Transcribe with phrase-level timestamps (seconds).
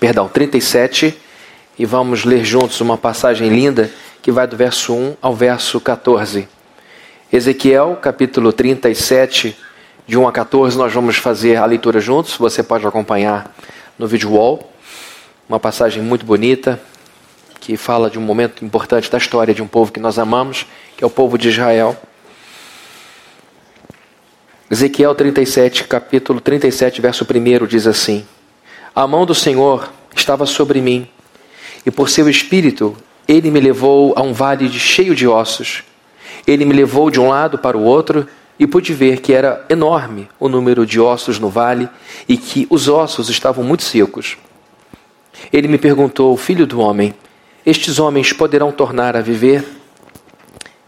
[0.00, 1.14] perdão, 37,
[1.78, 3.90] e vamos ler juntos uma passagem linda
[4.22, 6.48] que vai do verso 1 ao verso 14.
[7.30, 9.54] Ezequiel, capítulo 37,
[10.06, 13.54] de 1 a 14, nós vamos fazer a leitura juntos, você pode acompanhar
[13.98, 14.72] no vídeo wall.
[15.46, 16.80] Uma passagem muito bonita,
[17.60, 20.64] que fala de um momento importante da história de um povo que nós amamos,
[20.96, 21.94] que é o povo de Israel.
[24.70, 28.24] Ezequiel 37, capítulo 37, verso 1 diz assim:
[28.94, 31.08] A mão do Senhor estava sobre mim,
[31.86, 35.84] e por seu espírito ele me levou a um vale cheio de ossos.
[36.46, 38.26] Ele me levou de um lado para o outro,
[38.60, 41.88] e pude ver que era enorme o número de ossos no vale
[42.28, 44.36] e que os ossos estavam muito secos.
[45.50, 47.14] Ele me perguntou: Filho do homem,
[47.64, 49.64] estes homens poderão tornar a viver?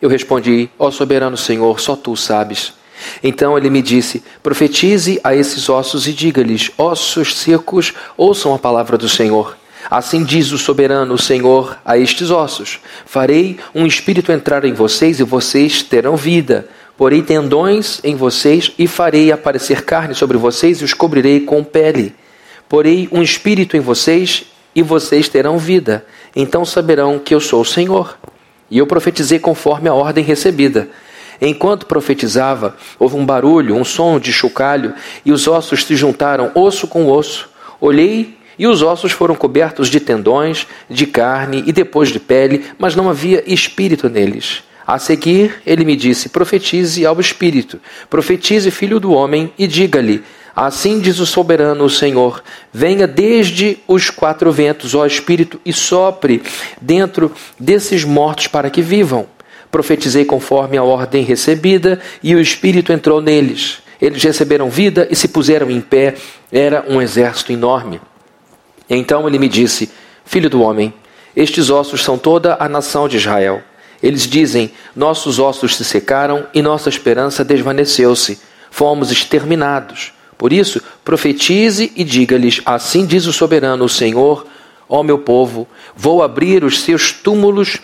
[0.02, 2.74] Eu respondi: Ó soberano Senhor, só tu sabes.
[3.22, 8.98] Então ele me disse: Profetize a esses ossos e diga-lhes: Ossos secos, ouçam a palavra
[8.98, 9.56] do Senhor.
[9.90, 15.24] Assim diz o soberano Senhor a estes ossos: Farei um espírito entrar em vocês e
[15.24, 16.68] vocês terão vida.
[16.96, 22.14] Porei tendões em vocês e farei aparecer carne sobre vocês e os cobrirei com pele.
[22.68, 26.04] Porei um espírito em vocês e vocês terão vida.
[26.34, 28.16] Então saberão que eu sou o Senhor.
[28.70, 30.88] E eu profetizei conforme a ordem recebida.
[31.44, 36.86] Enquanto profetizava, houve um barulho, um som de chocalho, e os ossos se juntaram osso
[36.86, 37.50] com osso.
[37.80, 42.94] Olhei e os ossos foram cobertos de tendões, de carne e depois de pele, mas
[42.94, 44.62] não havia espírito neles.
[44.86, 50.22] A seguir, ele me disse: Profetize ao espírito, profetize, filho do homem, e diga-lhe:
[50.54, 52.40] Assim diz o soberano o Senhor:
[52.72, 56.40] Venha desde os quatro ventos, ó espírito, e sopre
[56.80, 59.26] dentro desses mortos para que vivam.
[59.72, 63.78] Profetizei conforme a ordem recebida, e o Espírito entrou neles.
[63.98, 66.14] Eles receberam vida e se puseram em pé.
[66.52, 67.98] Era um exército enorme.
[68.90, 69.90] Então ele me disse:
[70.26, 70.92] Filho do homem,
[71.34, 73.62] estes ossos são toda a nação de Israel.
[74.02, 78.38] Eles dizem: Nossos ossos se secaram e nossa esperança desvaneceu-se.
[78.70, 80.12] Fomos exterminados.
[80.36, 84.46] Por isso, profetize e diga-lhes: Assim diz o soberano, o Senhor,
[84.86, 85.66] ó meu povo:
[85.96, 87.78] Vou abrir os seus túmulos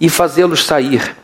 [0.00, 1.14] e fazê-los sair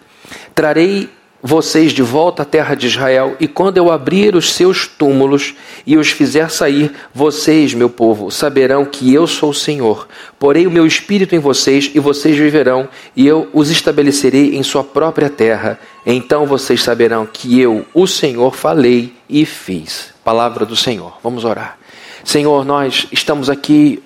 [0.60, 1.08] Trarei
[1.42, 5.54] vocês de volta à terra de Israel, e quando eu abrir os seus túmulos
[5.86, 10.06] e os fizer sair, vocês, meu povo, saberão que eu sou o Senhor.
[10.38, 14.84] Porei o meu espírito em vocês, e vocês viverão, e eu os estabelecerei em sua
[14.84, 15.80] própria terra.
[16.04, 20.12] Então vocês saberão que eu, o Senhor, falei e fiz.
[20.22, 21.16] Palavra do Senhor.
[21.22, 21.78] Vamos orar.
[22.22, 24.02] Senhor, nós estamos aqui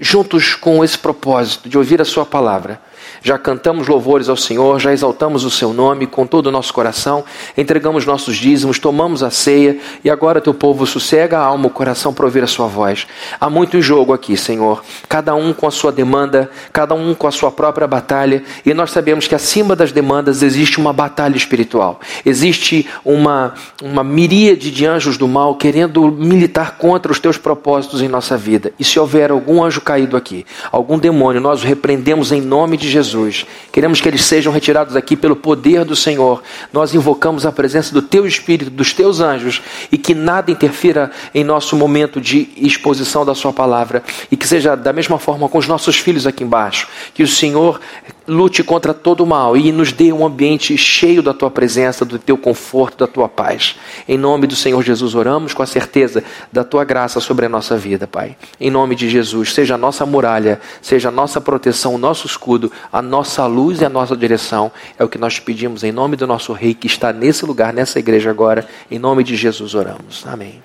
[0.00, 2.80] juntos com esse propósito de ouvir a Sua palavra
[3.24, 7.24] já cantamos louvores ao Senhor, já exaltamos o seu nome com todo o nosso coração,
[7.56, 12.12] entregamos nossos dízimos, tomamos a ceia e agora teu povo sossega a alma, o coração
[12.12, 13.06] para ouvir a sua voz.
[13.40, 17.26] Há muito em jogo aqui, Senhor, cada um com a sua demanda, cada um com
[17.26, 22.00] a sua própria batalha, e nós sabemos que acima das demandas existe uma batalha espiritual,
[22.26, 28.08] existe uma, uma miríade de anjos do mal querendo militar contra os teus propósitos em
[28.08, 28.70] nossa vida.
[28.78, 32.90] E se houver algum anjo caído aqui, algum demônio, nós o repreendemos em nome de
[32.90, 33.46] Jesus Jesus.
[33.70, 36.42] Queremos que eles sejam retirados aqui pelo poder do Senhor.
[36.72, 41.44] Nós invocamos a presença do Teu Espírito, dos Teus anjos, e que nada interfira em
[41.44, 44.02] nosso momento de exposição da Sua palavra.
[44.30, 46.88] E que seja da mesma forma com os nossos filhos aqui embaixo.
[47.14, 47.80] Que o Senhor
[48.26, 52.18] lute contra todo o mal e nos dê um ambiente cheio da tua presença, do
[52.18, 53.76] teu conforto, da tua paz.
[54.08, 57.76] Em nome do Senhor Jesus, oramos com a certeza da tua graça sobre a nossa
[57.76, 58.36] vida, Pai.
[58.58, 62.72] Em nome de Jesus, seja a nossa muralha, seja a nossa proteção, o nosso escudo,
[62.92, 64.72] a nossa luz e a nossa direção.
[64.98, 67.98] É o que nós pedimos em nome do nosso Rei que está nesse lugar, nessa
[67.98, 68.66] igreja agora.
[68.90, 70.24] Em nome de Jesus, oramos.
[70.26, 70.62] Amém.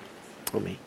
[0.52, 0.78] Amém.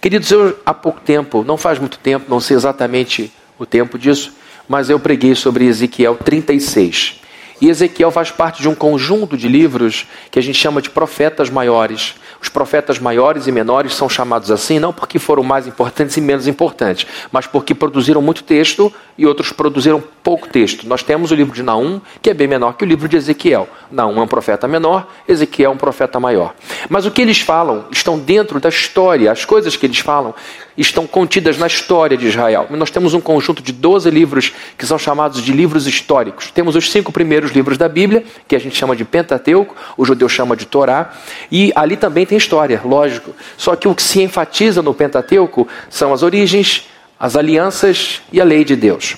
[0.00, 4.32] Queridos, eu há pouco tempo, não faz muito tempo, não sei exatamente o tempo disso
[4.68, 7.20] mas eu preguei sobre Ezequiel 36.
[7.60, 11.50] E Ezequiel faz parte de um conjunto de livros que a gente chama de profetas
[11.50, 12.14] maiores.
[12.44, 16.46] Os profetas maiores e menores são chamados assim não porque foram mais importantes e menos
[16.46, 20.86] importantes, mas porque produziram muito texto e outros produziram pouco texto.
[20.86, 23.66] Nós temos o livro de Naum, que é bem menor que o livro de Ezequiel.
[23.90, 26.54] Naum é um profeta menor, Ezequiel é um profeta maior.
[26.90, 30.34] Mas o que eles falam estão dentro da história, as coisas que eles falam
[30.76, 32.66] estão contidas na história de Israel.
[32.70, 36.50] Nós temos um conjunto de 12 livros que são chamados de livros históricos.
[36.50, 40.28] Temos os cinco primeiros livros da Bíblia, que a gente chama de Pentateuco, o judeu
[40.28, 41.12] chama de Torá,
[41.50, 43.32] e ali também tem história, lógico.
[43.56, 46.88] Só que o que se enfatiza no Pentateuco são as origens,
[47.18, 49.16] as alianças e a lei de Deus.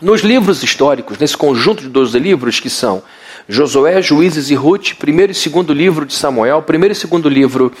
[0.00, 3.02] Nos livros históricos, nesse conjunto de 12 livros que são
[3.48, 7.72] Josué, Juízes e Ruth, primeiro e segundo livro de Samuel, primeiro e segundo livro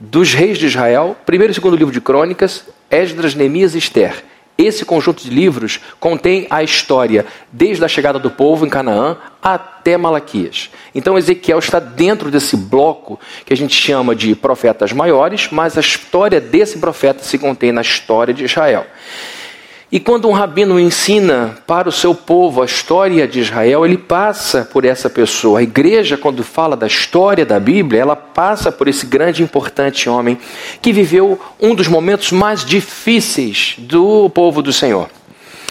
[0.00, 4.24] dos reis de Israel, primeiro e segundo livro de Crônicas, Esdras, Neemias e Esther.
[4.58, 9.98] Esse conjunto de livros contém a história desde a chegada do povo em Canaã até
[9.98, 10.70] Malaquias.
[10.94, 15.80] Então Ezequiel está dentro desse bloco que a gente chama de profetas maiores, mas a
[15.80, 18.86] história desse profeta se contém na história de Israel.
[19.90, 24.64] E quando um rabino ensina para o seu povo a história de Israel, ele passa
[24.64, 25.60] por essa pessoa.
[25.60, 30.08] A igreja, quando fala da história da Bíblia, ela passa por esse grande e importante
[30.08, 30.38] homem
[30.82, 35.08] que viveu um dos momentos mais difíceis do povo do Senhor.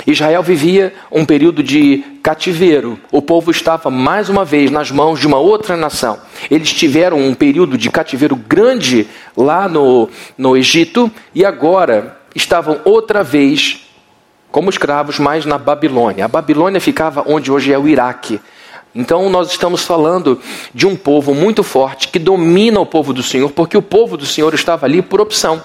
[0.08, 2.98] Israel vivia um período de cativeiro.
[3.12, 6.20] O povo estava mais uma vez nas mãos de uma outra nação.
[6.50, 10.08] Eles tiveram um período de cativeiro grande lá no,
[10.38, 13.85] no Egito e agora estavam outra vez
[14.56, 16.24] como escravos, mas na Babilônia.
[16.24, 18.40] A Babilônia ficava onde hoje é o Iraque.
[18.96, 20.40] Então nós estamos falando
[20.74, 24.26] de um povo muito forte que domina o povo do Senhor, porque o povo do
[24.26, 25.62] Senhor estava ali por opção.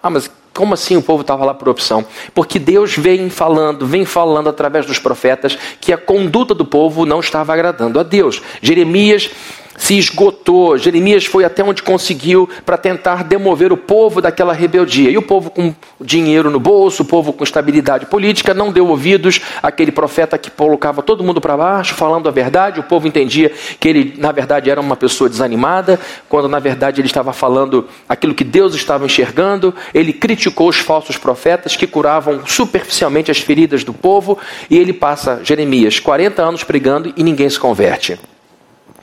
[0.00, 2.06] Ah, mas como assim o povo estava lá por opção?
[2.32, 7.18] Porque Deus vem falando, vem falando através dos profetas que a conduta do povo não
[7.18, 8.40] estava agradando a Deus.
[8.62, 9.30] Jeremias
[9.78, 10.76] se esgotou.
[10.76, 15.10] Jeremias foi até onde conseguiu para tentar demover o povo daquela rebeldia.
[15.10, 19.40] E o povo com dinheiro no bolso, o povo com estabilidade política, não deu ouvidos
[19.62, 22.80] àquele profeta que colocava todo mundo para baixo, falando a verdade.
[22.80, 25.98] O povo entendia que ele, na verdade, era uma pessoa desanimada,
[26.28, 29.74] quando na verdade ele estava falando aquilo que Deus estava enxergando.
[29.94, 34.36] Ele criticou os falsos profetas que curavam superficialmente as feridas do povo.
[34.68, 38.18] E ele passa, Jeremias, 40 anos pregando e ninguém se converte.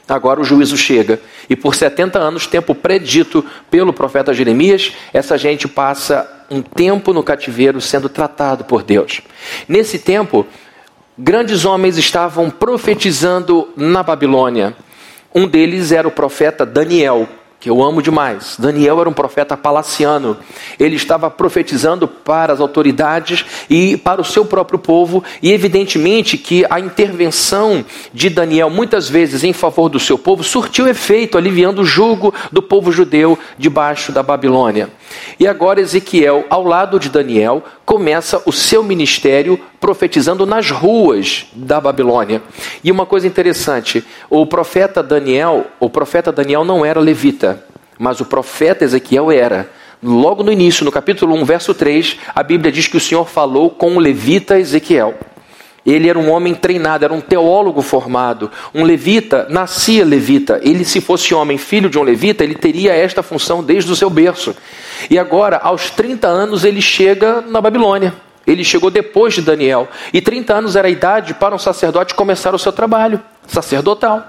[0.07, 1.19] Agora o juízo chega.
[1.49, 7.23] E por 70 anos, tempo predito pelo profeta Jeremias, essa gente passa um tempo no
[7.23, 9.21] cativeiro sendo tratado por Deus.
[9.67, 10.45] Nesse tempo,
[11.17, 14.75] grandes homens estavam profetizando na Babilônia.
[15.33, 17.27] Um deles era o profeta Daniel
[17.65, 18.57] que eu amo demais.
[18.59, 20.37] Daniel era um profeta palaciano.
[20.79, 26.63] Ele estava profetizando para as autoridades e para o seu próprio povo, e evidentemente que
[26.69, 27.83] a intervenção
[28.13, 32.61] de Daniel, muitas vezes em favor do seu povo, surtiu efeito, aliviando o jugo do
[32.61, 34.87] povo judeu debaixo da Babilônia.
[35.39, 41.79] E agora Ezequiel, ao lado de Daniel, começa o seu ministério profetizando nas ruas da
[41.79, 42.41] Babilônia.
[42.83, 47.63] E uma coisa interessante, o profeta Daniel, o profeta Daniel não era levita,
[47.99, 49.69] mas o profeta Ezequiel era.
[50.01, 53.69] Logo no início, no capítulo 1, verso 3, a Bíblia diz que o Senhor falou
[53.69, 55.13] com o levita Ezequiel.
[55.85, 58.49] Ele era um homem treinado, era um teólogo formado.
[58.73, 60.59] Um levita nascia levita.
[60.63, 64.09] Ele, se fosse homem, filho de um levita, ele teria esta função desde o seu
[64.09, 64.55] berço.
[65.11, 68.24] E agora, aos 30 anos, ele chega na Babilônia.
[68.45, 69.87] Ele chegou depois de Daniel.
[70.13, 74.23] E 30 anos era a idade para um sacerdote começar o seu trabalho sacerdotal.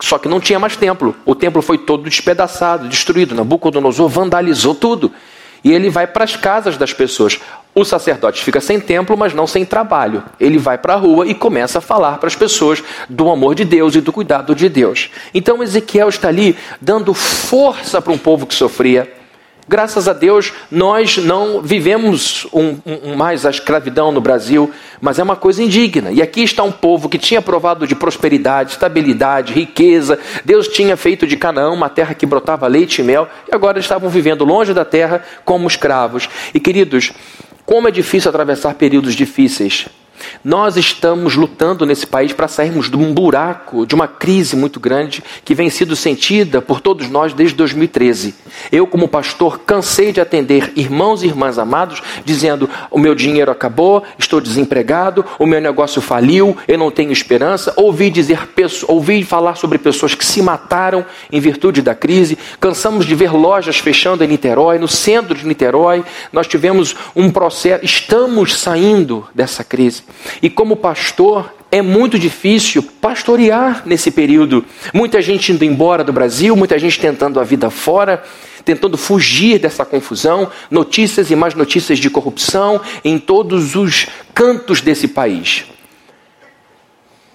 [0.00, 1.14] Só que não tinha mais templo.
[1.24, 3.34] O templo foi todo despedaçado, destruído.
[3.34, 5.12] Nabucodonosor vandalizou tudo.
[5.62, 7.40] E ele vai para as casas das pessoas.
[7.74, 10.22] O sacerdote fica sem templo, mas não sem trabalho.
[10.38, 13.64] Ele vai para a rua e começa a falar para as pessoas do amor de
[13.64, 15.10] Deus e do cuidado de Deus.
[15.32, 19.10] Então Ezequiel está ali dando força para um povo que sofria
[19.66, 24.70] Graças a Deus, nós não vivemos um, um, mais a escravidão no Brasil,
[25.00, 26.12] mas é uma coisa indigna.
[26.12, 30.18] E aqui está um povo que tinha provado de prosperidade, estabilidade, riqueza.
[30.44, 34.10] Deus tinha feito de Canaã uma terra que brotava leite e mel, e agora estavam
[34.10, 36.28] vivendo longe da terra como escravos.
[36.52, 37.12] E queridos,
[37.64, 39.86] como é difícil atravessar períodos difíceis.
[40.42, 45.22] Nós estamos lutando nesse país para sairmos de um buraco, de uma crise muito grande
[45.44, 48.34] que vem sendo sentida por todos nós desde 2013.
[48.70, 54.02] Eu, como pastor, cansei de atender irmãos e irmãs amados dizendo: o meu dinheiro acabou,
[54.18, 57.72] estou desempregado, o meu negócio faliu, eu não tenho esperança.
[57.76, 58.38] Ouvi dizer,
[58.88, 62.38] ouvi falar sobre pessoas que se mataram em virtude da crise.
[62.60, 66.04] Cansamos de ver lojas fechando em Niterói, no centro de Niterói.
[66.32, 70.02] Nós tivemos um processo, estamos saindo dessa crise.
[70.42, 74.64] E como pastor, é muito difícil pastorear nesse período.
[74.92, 78.22] Muita gente indo embora do Brasil, muita gente tentando a vida fora,
[78.64, 85.08] tentando fugir dessa confusão, notícias e mais notícias de corrupção em todos os cantos desse
[85.08, 85.64] país.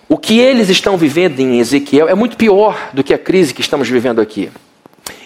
[0.07, 3.61] O que eles estão vivendo em Ezequiel é muito pior do que a crise que
[3.61, 4.49] estamos vivendo aqui.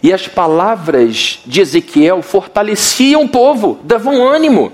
[0.01, 4.73] E as palavras de Ezequiel fortaleciam o povo, davam ânimo.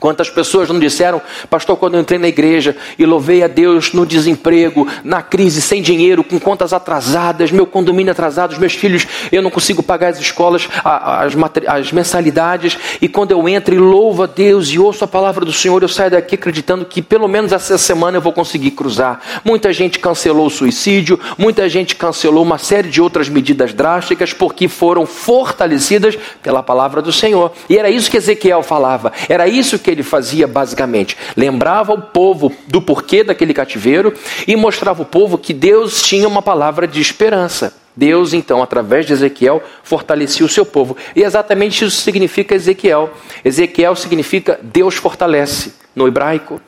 [0.00, 4.06] Quantas pessoas não disseram, pastor, quando eu entrei na igreja e louvei a Deus no
[4.06, 9.42] desemprego, na crise, sem dinheiro, com contas atrasadas, meu condomínio atrasado, os meus filhos, eu
[9.42, 11.34] não consigo pagar as escolas, as,
[11.66, 15.52] as mensalidades, e quando eu entro e louvo a Deus e ouço a palavra do
[15.52, 19.20] Senhor, eu saio daqui acreditando que pelo menos essa semana eu vou conseguir cruzar.
[19.44, 24.66] Muita gente cancelou o suicídio, muita gente cancelou uma série de outras medidas drásticas porque
[24.66, 27.52] foram fortalecidas pela palavra do Senhor.
[27.68, 31.16] E era isso que Ezequiel falava, era isso que que ele fazia basicamente?
[31.36, 34.14] Lembrava o povo do porquê daquele cativeiro
[34.46, 37.74] e mostrava ao povo que Deus tinha uma palavra de esperança.
[37.96, 40.96] Deus, então, através de Ezequiel, fortalecia o seu povo.
[41.14, 43.10] E exatamente isso significa Ezequiel.
[43.44, 46.60] Ezequiel significa Deus fortalece, no hebraico.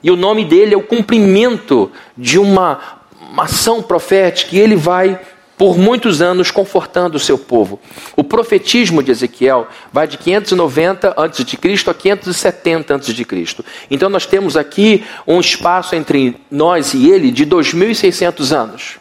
[0.00, 5.18] E o nome dele é o cumprimento de uma, uma ação profética, e ele vai
[5.56, 7.80] por muitos anos confortando o seu povo.
[8.16, 11.42] O profetismo de Ezequiel vai de 590 a.C.
[11.90, 13.64] a 570 a.C.
[13.90, 18.98] Então nós temos aqui um espaço entre nós e ele de 2600 anos.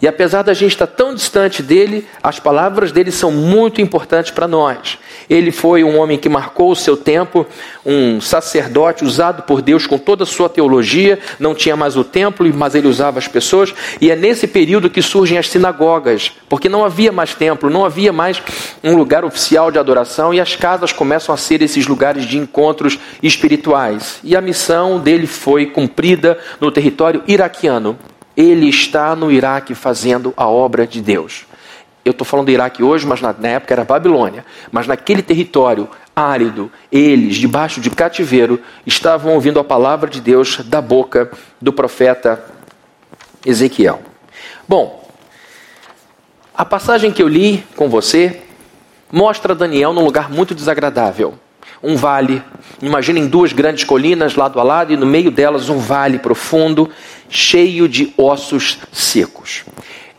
[0.00, 4.46] E apesar da gente estar tão distante dele, as palavras dele são muito importantes para
[4.46, 4.98] nós.
[5.28, 7.46] Ele foi um homem que marcou o seu tempo,
[7.84, 12.50] um sacerdote usado por Deus com toda a sua teologia, não tinha mais o templo,
[12.54, 16.84] mas ele usava as pessoas, e é nesse período que surgem as sinagogas, porque não
[16.84, 18.42] havia mais templo, não havia mais
[18.82, 22.98] um lugar oficial de adoração, e as casas começam a ser esses lugares de encontros
[23.22, 24.20] espirituais.
[24.24, 27.98] E a missão dele foi cumprida no território iraquiano
[28.38, 31.44] ele está no Iraque fazendo a obra de Deus.
[32.08, 34.42] Eu estou falando do Iraque hoje, mas na, na época era Babilônia.
[34.72, 35.86] Mas naquele território
[36.16, 42.42] árido, eles, debaixo de cativeiro, estavam ouvindo a palavra de Deus da boca do profeta
[43.44, 44.00] Ezequiel.
[44.66, 45.06] Bom,
[46.54, 48.40] a passagem que eu li com você
[49.12, 51.38] mostra Daniel num lugar muito desagradável
[51.82, 52.42] um vale.
[52.82, 56.90] Imaginem duas grandes colinas lado a lado e no meio delas um vale profundo,
[57.28, 59.64] cheio de ossos secos.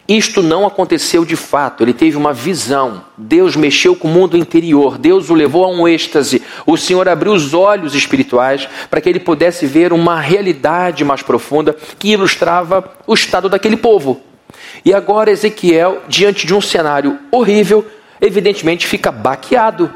[0.10, 3.04] Isto não aconteceu de fato, ele teve uma visão.
[3.16, 6.42] Deus mexeu com o mundo interior, Deus o levou a um êxtase.
[6.66, 11.76] O Senhor abriu os olhos espirituais para que ele pudesse ver uma realidade mais profunda
[12.00, 14.20] que ilustrava o estado daquele povo.
[14.84, 17.86] E agora Ezequiel, diante de um cenário horrível,
[18.20, 19.94] evidentemente fica baqueado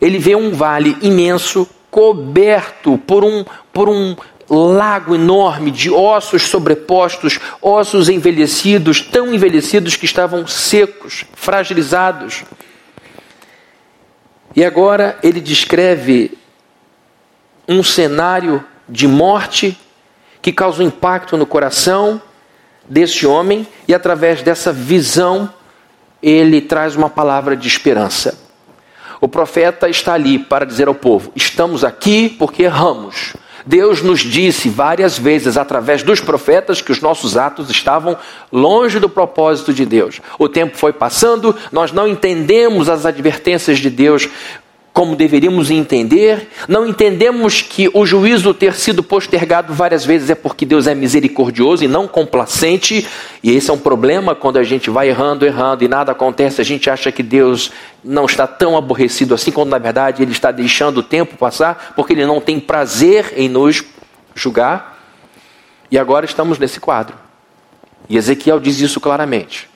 [0.00, 4.16] ele vê um vale imenso coberto por um, por um
[4.58, 12.42] lago enorme de ossos sobrepostos, ossos envelhecidos, tão envelhecidos que estavam secos, fragilizados.
[14.56, 16.36] E agora ele descreve
[17.68, 19.78] um cenário de morte
[20.42, 22.20] que causa um impacto no coração
[22.88, 25.52] desse homem, e através dessa visão,
[26.20, 28.36] ele traz uma palavra de esperança.
[29.20, 33.34] O profeta está ali para dizer ao povo: estamos aqui porque erramos.
[33.70, 38.18] Deus nos disse várias vezes através dos profetas que os nossos atos estavam
[38.50, 40.20] longe do propósito de Deus.
[40.40, 44.28] O tempo foi passando, nós não entendemos as advertências de Deus
[44.92, 50.66] como deveríamos entender, não entendemos que o juízo ter sido postergado várias vezes é porque
[50.66, 53.06] Deus é misericordioso e não complacente,
[53.42, 56.64] e esse é um problema quando a gente vai errando, errando e nada acontece, a
[56.64, 57.70] gente acha que Deus
[58.02, 62.12] não está tão aborrecido assim, quando na verdade Ele está deixando o tempo passar, porque
[62.12, 63.84] Ele não tem prazer em nos
[64.34, 64.98] julgar.
[65.90, 67.16] E agora estamos nesse quadro.
[68.08, 69.68] E Ezequiel diz isso claramente.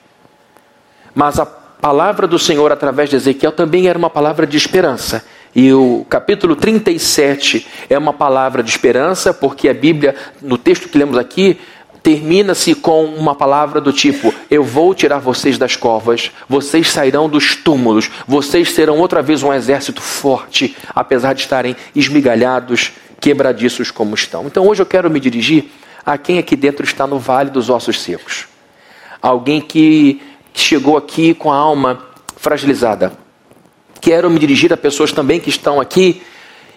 [1.13, 1.45] Mas a
[1.81, 5.23] palavra do Senhor através de Ezequiel também era uma palavra de esperança.
[5.55, 10.97] E o capítulo 37 é uma palavra de esperança, porque a Bíblia, no texto que
[10.97, 11.57] lemos aqui,
[12.03, 17.55] termina-se com uma palavra do tipo: Eu vou tirar vocês das covas, vocês sairão dos
[17.55, 24.45] túmulos, vocês serão outra vez um exército forte, apesar de estarem esmigalhados, quebradiços como estão.
[24.45, 25.71] Então hoje eu quero me dirigir
[26.05, 28.45] a quem aqui dentro está no vale dos ossos secos.
[29.19, 30.21] Alguém que
[30.55, 31.99] que chegou aqui com a alma
[32.37, 33.11] fragilizada.
[33.99, 36.21] Quero me dirigir a pessoas também que estão aqui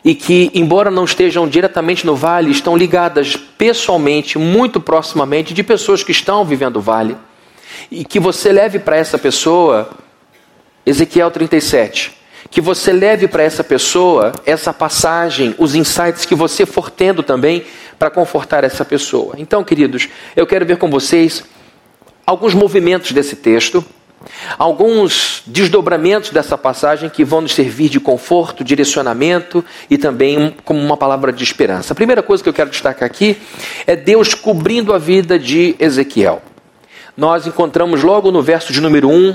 [0.04, 6.02] e que, embora não estejam diretamente no vale, estão ligadas pessoalmente, muito proximamente, de pessoas
[6.02, 7.16] que estão vivendo o vale.
[7.88, 9.88] E que você leve para essa pessoa,
[10.85, 12.12] Ezequiel 37,
[12.50, 17.64] que você leve para essa pessoa essa passagem, os insights que você for tendo também
[17.97, 19.37] para confortar essa pessoa.
[19.38, 21.44] Então, queridos, eu quero ver com vocês
[22.28, 23.82] alguns movimentos desse texto,
[24.58, 30.94] alguns desdobramentos dessa passagem que vão nos servir de conforto, direcionamento e também como uma
[30.94, 31.94] palavra de esperança.
[31.94, 33.38] A primeira coisa que eu quero destacar aqui
[33.87, 36.42] é Deus cobrindo a vida de Ezequiel.
[37.16, 39.35] Nós encontramos logo no verso de número 1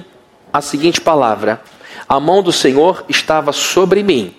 [0.53, 1.63] a seguinte palavra:
[2.07, 4.35] A mão do Senhor estava sobre mim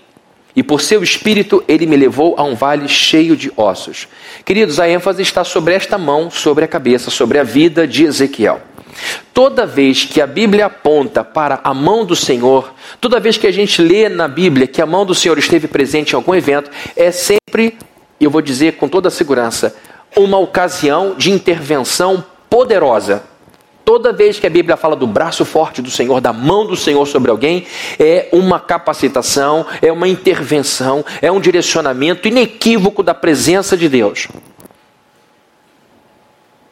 [0.57, 4.07] e por seu espírito ele me levou a um vale cheio de ossos.
[4.45, 8.61] Queridos, a ênfase está sobre esta mão, sobre a cabeça, sobre a vida de Ezequiel.
[9.33, 13.53] Toda vez que a Bíblia aponta para a mão do Senhor, toda vez que a
[13.53, 17.11] gente lê na Bíblia que a mão do Senhor esteve presente em algum evento, é
[17.11, 17.77] sempre,
[18.21, 19.75] eu vou dizer com toda segurança,
[20.17, 23.25] uma ocasião de intervenção poderosa.
[23.85, 27.05] Toda vez que a Bíblia fala do braço forte do Senhor, da mão do Senhor
[27.07, 27.67] sobre alguém,
[27.99, 34.29] é uma capacitação, é uma intervenção, é um direcionamento inequívoco da presença de Deus.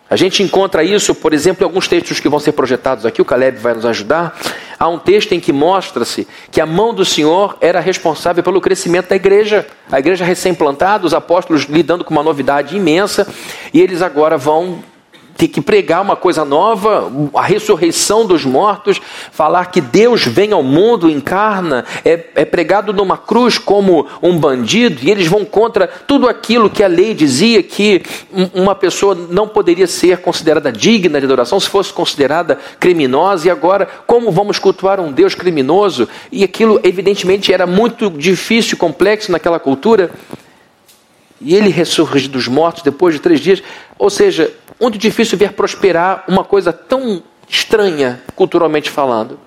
[0.08, 3.24] A gente encontra isso, por exemplo, em alguns textos que vão ser projetados aqui, o
[3.24, 4.38] Caleb vai nos ajudar.
[4.78, 9.08] Há um texto em que mostra-se que a mão do Senhor era responsável pelo crescimento
[9.08, 9.66] da igreja.
[9.90, 13.26] A igreja recém-plantada, os apóstolos lidando com uma novidade imensa,
[13.72, 14.82] e eles agora vão
[15.42, 19.00] ter que pregar uma coisa nova, a ressurreição dos mortos,
[19.32, 25.00] falar que Deus vem ao mundo, encarna, é, é, pregado numa cruz como um bandido,
[25.02, 28.02] e eles vão contra tudo aquilo que a lei dizia que
[28.54, 33.88] uma pessoa não poderia ser considerada digna de adoração se fosse considerada criminosa, e agora,
[34.06, 36.08] como vamos cultuar um Deus criminoso?
[36.30, 40.12] E aquilo, evidentemente, era muito difícil, complexo naquela cultura.
[41.44, 43.60] E ele ressurge dos mortos depois de três dias.
[43.98, 49.38] Ou seja, muito difícil ver prosperar uma coisa tão estranha, culturalmente falando.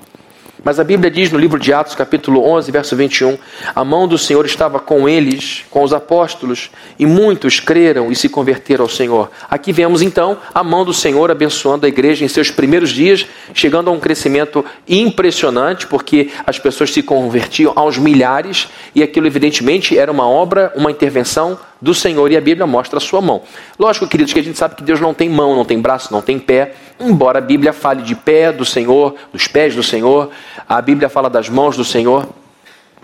[0.64, 3.38] Mas a Bíblia diz no livro de Atos, capítulo 11, verso 21,
[3.76, 8.30] a mão do Senhor estava com eles, com os apóstolos, e muitos creram e se
[8.30, 9.30] converteram ao Senhor.
[9.48, 13.90] Aqui vemos então a mão do Senhor abençoando a igreja em seus primeiros dias, chegando
[13.90, 20.12] a um crescimento impressionante, porque as pessoas se convertiam aos milhares, e aquilo evidentemente era
[20.12, 23.44] uma obra, uma intervenção do Senhor e a Bíblia mostra a sua mão.
[23.78, 26.20] Lógico, queridos, que a gente sabe que Deus não tem mão, não tem braço, não
[26.20, 30.32] tem pé, embora a Bíblia fale de pé do Senhor, dos pés do Senhor,
[30.68, 32.28] a Bíblia fala das mãos do Senhor.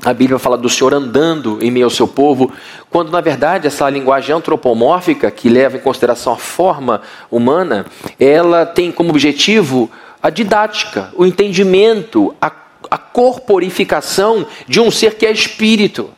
[0.03, 2.51] A Bíblia fala do Senhor andando em meio ao seu povo,
[2.89, 7.85] quando na verdade essa linguagem antropomórfica, que leva em consideração a forma humana,
[8.19, 9.91] ela tem como objetivo
[10.23, 12.51] a didática, o entendimento, a,
[12.89, 16.09] a corporificação de um ser que é espírito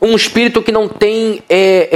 [0.00, 1.88] um espírito que não tem, é,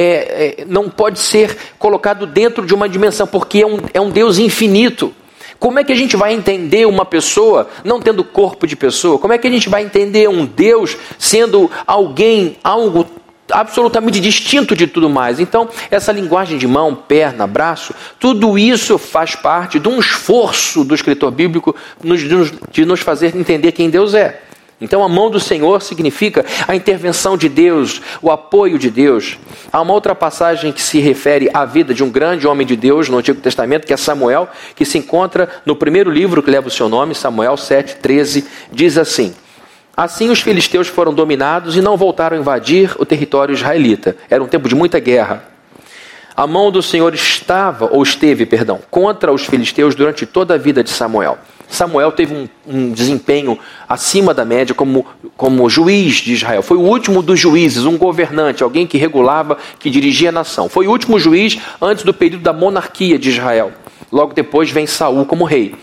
[0.60, 4.10] é, é, não pode ser colocado dentro de uma dimensão, porque é um, é um
[4.10, 5.14] Deus infinito.
[5.58, 9.18] Como é que a gente vai entender uma pessoa não tendo corpo de pessoa?
[9.18, 13.04] Como é que a gente vai entender um Deus sendo alguém, algo
[13.50, 15.40] absolutamente distinto de tudo mais?
[15.40, 20.94] Então, essa linguagem de mão, perna, braço, tudo isso faz parte de um esforço do
[20.94, 21.74] escritor bíblico
[22.70, 24.42] de nos fazer entender quem Deus é.
[24.80, 29.36] Então, a mão do Senhor significa a intervenção de Deus, o apoio de Deus.
[29.72, 33.08] Há uma outra passagem que se refere à vida de um grande homem de Deus
[33.08, 36.70] no Antigo Testamento, que é Samuel, que se encontra no primeiro livro que leva o
[36.70, 39.34] seu nome, Samuel 7, 13, diz assim:
[39.96, 44.16] Assim os filisteus foram dominados e não voltaram a invadir o território israelita.
[44.30, 45.42] Era um tempo de muita guerra.
[46.36, 50.84] A mão do Senhor estava, ou esteve, perdão, contra os filisteus durante toda a vida
[50.84, 51.36] de Samuel.
[51.68, 56.62] Samuel teve um, um, desempenho acima da média como, como juiz de Israel.
[56.62, 60.68] Foi o último dos juízes, um governante, alguém que regulava, que dirigia a nação.
[60.68, 63.72] Foi o último juiz antes do período da monarquia de Israel.
[64.10, 65.74] Logo depois vem Saul como rei.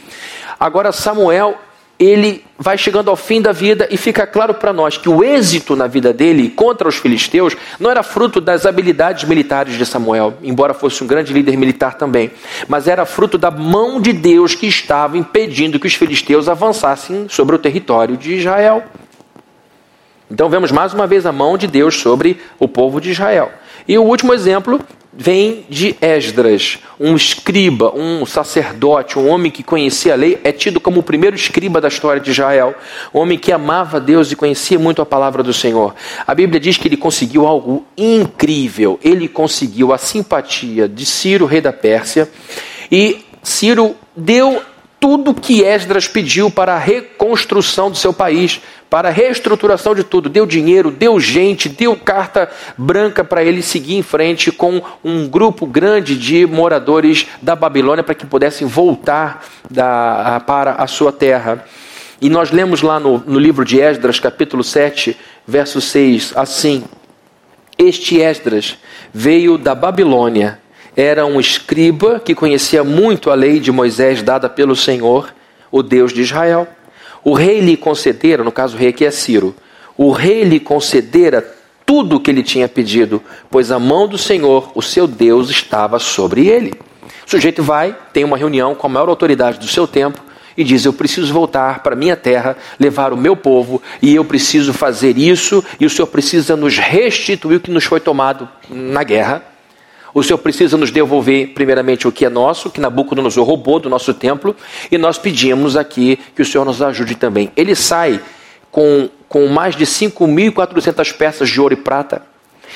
[0.59, 1.55] Agora Samuel
[1.97, 5.75] ele vai chegando ao fim da vida e fica claro para nós que o êxito
[5.75, 10.73] na vida dele contra os filisteus não era fruto das habilidades militares de Samuel, embora
[10.73, 12.31] fosse um grande líder militar também,
[12.67, 17.55] mas era fruto da mão de Deus que estava impedindo que os filisteus avançassem sobre
[17.55, 18.83] o território de Israel.
[20.29, 23.51] Então vemos mais uma vez a mão de Deus sobre o povo de Israel.
[23.87, 24.79] E o último exemplo
[25.17, 30.79] vem de Esdras, um escriba, um sacerdote, um homem que conhecia a lei, é tido
[30.79, 32.75] como o primeiro escriba da história de Israel,
[33.13, 35.95] um homem que amava Deus e conhecia muito a palavra do Senhor.
[36.27, 41.61] A Bíblia diz que ele conseguiu algo incrível, ele conseguiu a simpatia de Ciro, rei
[41.61, 42.29] da Pérsia,
[42.91, 44.61] e Ciro deu
[44.99, 50.29] tudo que Esdras pediu para a reconstrução do seu país para a reestruturação de tudo.
[50.29, 55.65] Deu dinheiro, deu gente, deu carta branca para ele seguir em frente com um grupo
[55.65, 61.65] grande de moradores da Babilônia para que pudessem voltar da, para a sua terra.
[62.21, 66.85] E nós lemos lá no, no livro de Esdras, capítulo 7, verso 6, assim:
[67.77, 68.77] Este Esdras
[69.13, 70.59] veio da Babilônia,
[70.95, 75.33] era um escriba que conhecia muito a lei de Moisés dada pelo Senhor,
[75.71, 76.67] o Deus de Israel.
[77.23, 79.55] O rei lhe concedera, no caso o rei aqui é Ciro,
[79.97, 81.45] o rei lhe concedera
[81.85, 85.99] tudo o que ele tinha pedido, pois a mão do Senhor, o seu Deus, estava
[85.99, 86.73] sobre ele.
[87.25, 90.23] O sujeito vai, tem uma reunião com a maior autoridade do seu tempo
[90.57, 94.73] e diz: Eu preciso voltar para minha terra, levar o meu povo, e eu preciso
[94.73, 99.54] fazer isso, e o Senhor precisa nos restituir o que nos foi tomado na guerra.
[100.15, 104.13] O Senhor precisa nos devolver, primeiramente, o que é nosso, que Nabucodonosor roubou do nosso
[104.13, 104.55] templo,
[104.89, 107.51] e nós pedimos aqui que o Senhor nos ajude também.
[107.53, 108.21] Ele sai
[108.71, 112.21] com, com mais de 5.400 peças de ouro e prata.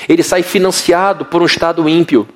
[0.10, 2.28] Ele sai financiado por um Estado ímpio.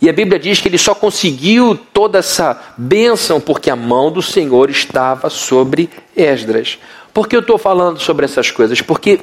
[0.00, 4.22] E a Bíblia diz que ele só conseguiu toda essa bênção porque a mão do
[4.22, 6.78] Senhor estava sobre Esdras.
[7.12, 8.80] Por que eu estou falando sobre essas coisas?
[8.80, 9.20] Porque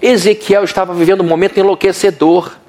[0.00, 2.59] Ezequiel estava vivendo um momento enlouquecedor.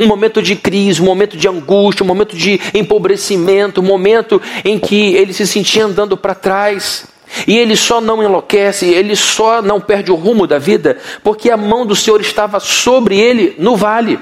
[0.00, 4.78] Um momento de crise, um momento de angústia, um momento de empobrecimento, um momento em
[4.78, 7.06] que ele se sentia andando para trás.
[7.46, 11.56] E ele só não enlouquece, ele só não perde o rumo da vida, porque a
[11.56, 14.18] mão do Senhor estava sobre ele no vale.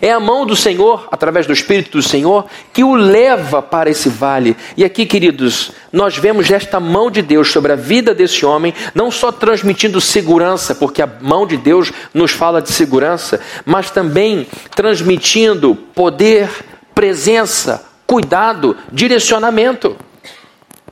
[0.00, 4.08] É a mão do Senhor, através do Espírito do Senhor, que o leva para esse
[4.08, 4.56] vale.
[4.76, 9.10] E aqui, queridos, nós vemos esta mão de Deus sobre a vida desse homem, não
[9.10, 15.74] só transmitindo segurança, porque a mão de Deus nos fala de segurança, mas também transmitindo
[15.74, 16.48] poder,
[16.94, 19.96] presença, cuidado, direcionamento.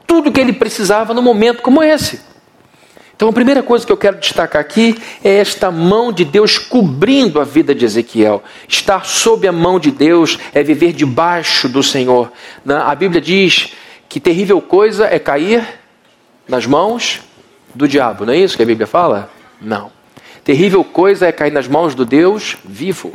[0.07, 2.21] Tudo que ele precisava num momento como esse.
[3.17, 7.41] Então, a primeira coisa que eu quero destacar aqui é esta mão de Deus cobrindo
[7.41, 8.45] a vida de Ezequiel.
[8.69, 12.31] Estar sob a mão de Deus é viver debaixo do Senhor.
[12.69, 13.73] A Bíblia diz
[14.07, 15.67] que terrível coisa é cair
[16.47, 17.23] nas mãos
[17.75, 19.31] do diabo, não é isso que a Bíblia fala?
[19.61, 19.91] Não.
[20.45, 23.15] Terrível coisa é cair nas mãos do Deus vivo.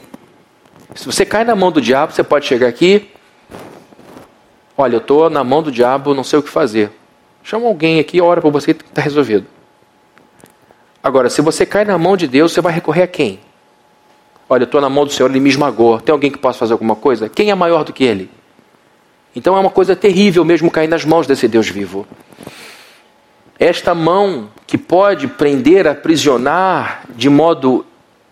[0.95, 3.07] Se você cai na mão do diabo, você pode chegar aqui.
[4.75, 6.91] Olha, eu estou na mão do diabo, não sei o que fazer.
[7.43, 9.45] Chama alguém aqui, ora para você está resolvido.
[11.03, 13.39] Agora, se você cai na mão de Deus, você vai recorrer a quem?
[14.47, 15.99] Olha, eu estou na mão do Senhor, ele me esmagou.
[15.99, 17.29] Tem alguém que possa fazer alguma coisa?
[17.29, 18.29] Quem é maior do que ele?
[19.35, 22.05] Então é uma coisa terrível mesmo cair nas mãos desse Deus vivo.
[23.57, 27.85] Esta mão que pode prender, aprisionar de modo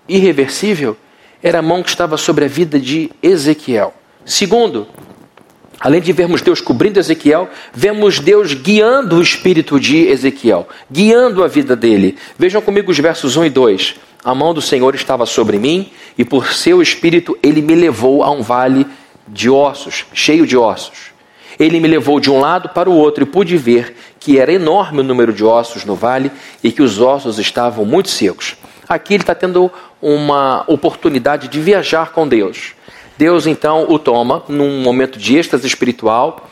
[0.07, 0.97] irreversível,
[1.41, 3.93] era a mão que estava sobre a vida de Ezequiel.
[4.25, 4.87] Segundo,
[5.79, 11.47] Além de vermos Deus cobrindo Ezequiel, vemos Deus guiando o espírito de Ezequiel, guiando a
[11.47, 12.17] vida dele.
[12.37, 13.95] Vejam comigo os versos 1 e 2.
[14.25, 18.29] A mão do Senhor estava sobre mim, e por seu espírito ele me levou a
[18.29, 18.85] um vale
[19.25, 21.11] de ossos, cheio de ossos.
[21.57, 24.99] Ele me levou de um lado para o outro e pude ver que era enorme
[24.99, 26.29] o número de ossos no vale
[26.61, 28.57] e que os ossos estavam muito secos.
[28.87, 32.73] Aqui ele está tendo uma oportunidade de viajar com Deus.
[33.19, 36.49] Deus então o toma num momento de êxtase espiritual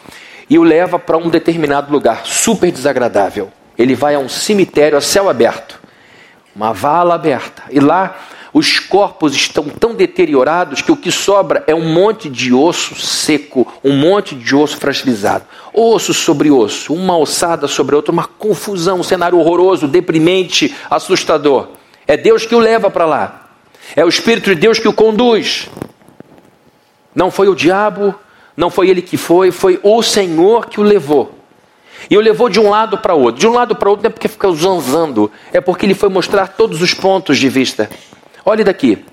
[0.50, 3.50] e o leva para um determinado lugar super desagradável.
[3.78, 5.80] Ele vai a um cemitério a céu aberto,
[6.54, 8.20] uma vala aberta, e lá
[8.54, 13.66] os corpos estão tão deteriorados que o que sobra é um monte de osso seco,
[13.82, 15.46] um monte de osso fragilizado.
[15.74, 21.70] Osso sobre osso, uma ossada sobre outra, uma confusão, um cenário horroroso, deprimente, assustador.
[22.06, 23.52] É Deus que o leva para lá.
[23.96, 25.70] É o Espírito de Deus que o conduz.
[27.18, 28.14] Não foi o diabo,
[28.56, 31.36] não foi ele que foi, foi o Senhor que o levou.
[32.12, 33.40] E o levou de um lado para outro.
[33.40, 36.50] De um lado para outro não é porque fica zanzando, é porque ele foi mostrar
[36.50, 37.90] todos os pontos de vista.
[38.46, 39.04] Olhe daqui,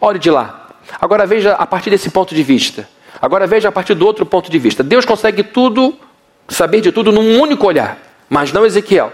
[0.00, 0.66] olhe de lá.
[1.00, 2.88] Agora veja a partir desse ponto de vista.
[3.22, 4.82] Agora veja a partir do outro ponto de vista.
[4.82, 5.94] Deus consegue tudo,
[6.48, 9.12] saber de tudo num único olhar, mas não Ezequiel.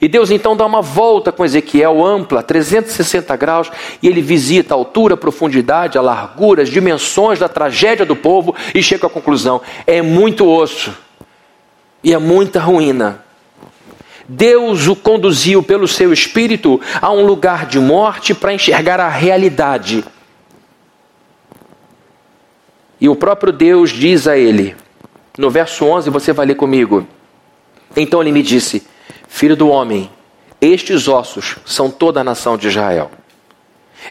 [0.00, 3.70] E Deus então dá uma volta com Ezequiel ampla, 360 graus,
[4.02, 8.54] e ele visita a altura, a profundidade, a largura, as dimensões da tragédia do povo
[8.74, 10.94] e chega à conclusão: é muito osso
[12.04, 13.24] e é muita ruína.
[14.28, 20.04] Deus o conduziu pelo seu espírito a um lugar de morte para enxergar a realidade.
[23.00, 24.74] E o próprio Deus diz a ele,
[25.38, 27.06] no verso 11, você vai ler comigo.
[27.94, 28.86] Então ele me disse:
[29.28, 30.10] Filho do homem,
[30.60, 33.10] estes ossos são toda a nação de Israel.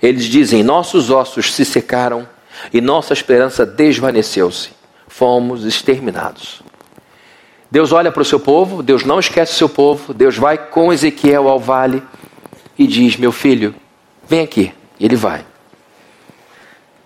[0.01, 2.27] Eles dizem: Nossos ossos se secaram
[2.73, 4.69] e nossa esperança desvaneceu-se.
[5.07, 6.61] Fomos exterminados.
[7.71, 10.93] Deus olha para o seu povo, Deus não esquece o seu povo, Deus vai com
[10.93, 12.03] Ezequiel ao vale
[12.77, 13.73] e diz: Meu filho,
[14.27, 14.73] vem aqui.
[14.99, 15.45] Ele vai.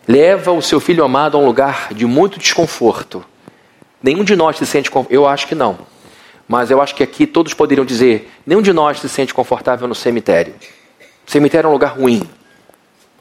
[0.08, 3.24] Leva o seu filho amado a um lugar de muito desconforto.
[4.02, 4.90] Nenhum de nós se sente.
[5.10, 5.80] Eu acho que não.
[6.50, 9.94] Mas eu acho que aqui todos poderiam dizer: nenhum de nós se sente confortável no
[9.94, 10.56] cemitério.
[11.26, 12.28] O cemitério é um lugar ruim.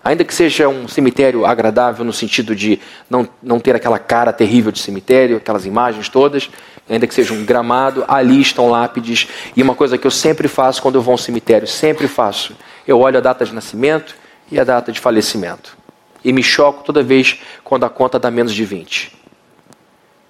[0.02, 4.72] Ainda que seja um cemitério agradável no sentido de não, não ter aquela cara terrível
[4.72, 6.48] de cemitério, aquelas imagens todas,
[6.88, 9.28] ainda que seja um gramado, ali estão lápides.
[9.54, 12.56] E uma coisa que eu sempre faço quando eu vou a um cemitério, sempre faço,
[12.86, 14.14] eu olho a data de nascimento
[14.50, 15.76] e a data de falecimento.
[16.24, 19.12] E me choco toda vez quando a conta dá menos de 20.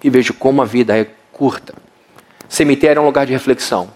[0.03, 1.73] E vejo como a vida é curta.
[2.49, 3.89] Cemitério é um lugar de reflexão.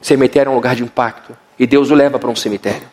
[0.00, 1.36] Cemitério é um lugar de impacto.
[1.58, 2.86] E Deus o leva para um cemitério.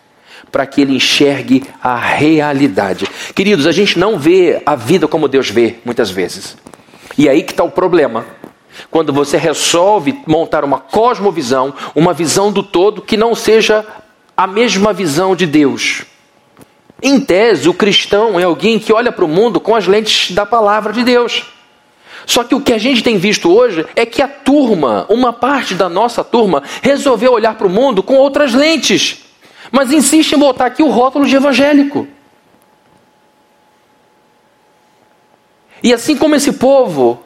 [0.51, 3.07] Para que ele enxergue a realidade.
[3.35, 6.57] Queridos, a gente não vê a vida como Deus vê, muitas vezes.
[7.17, 8.25] E aí que está o problema.
[8.89, 13.85] Quando você resolve montar uma cosmovisão, uma visão do todo que não seja
[14.35, 16.05] a mesma visão de Deus.
[17.01, 20.45] Em tese, o cristão é alguém que olha para o mundo com as lentes da
[20.45, 21.45] palavra de Deus.
[22.25, 25.75] Só que o que a gente tem visto hoje é que a turma, uma parte
[25.75, 29.25] da nossa turma, resolveu olhar para o mundo com outras lentes,
[29.71, 32.07] mas insiste em botar aqui o rótulo de evangélico.
[35.81, 37.21] E assim como esse povo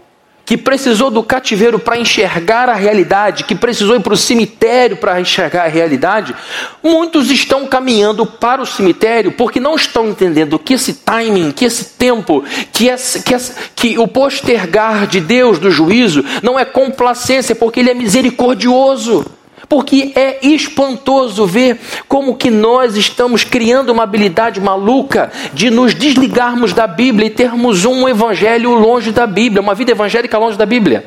[0.47, 5.19] que precisou do cativeiro para enxergar a realidade, que precisou ir para o cemitério para
[5.19, 6.33] enxergar a realidade,
[6.81, 11.97] muitos estão caminhando para o cemitério porque não estão entendendo que esse timing, que esse
[11.97, 17.53] tempo, que, esse, que, esse, que o postergar de Deus do juízo não é complacência,
[17.53, 19.25] porque Ele é misericordioso.
[19.69, 21.77] Porque é espantoso ver
[22.07, 27.83] como que nós estamos criando uma habilidade maluca de nos desligarmos da Bíblia e termos
[27.83, 31.05] um evangelho longe da Bíblia, uma vida evangélica longe da Bíblia.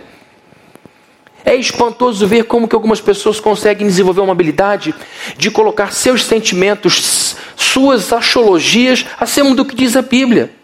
[1.42, 4.94] É espantoso ver como que algumas pessoas conseguem desenvolver uma habilidade
[5.38, 10.59] de colocar seus sentimentos, suas axiologias acima do que diz a Bíblia.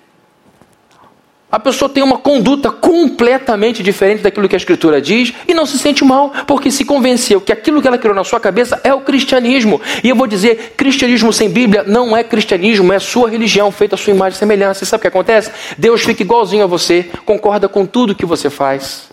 [1.51, 5.79] A pessoa tem uma conduta completamente diferente daquilo que a Escritura diz e não se
[5.79, 9.01] sente mal, porque se convenceu que aquilo que ela criou na sua cabeça é o
[9.03, 9.81] cristianismo.
[10.03, 13.99] E eu vou dizer: cristianismo sem Bíblia não é cristianismo, é sua religião feita à
[13.99, 14.83] sua imagem e semelhança.
[14.83, 15.53] E sabe o que acontece?
[15.79, 19.09] Deus fica igualzinho a você, concorda com tudo que você faz.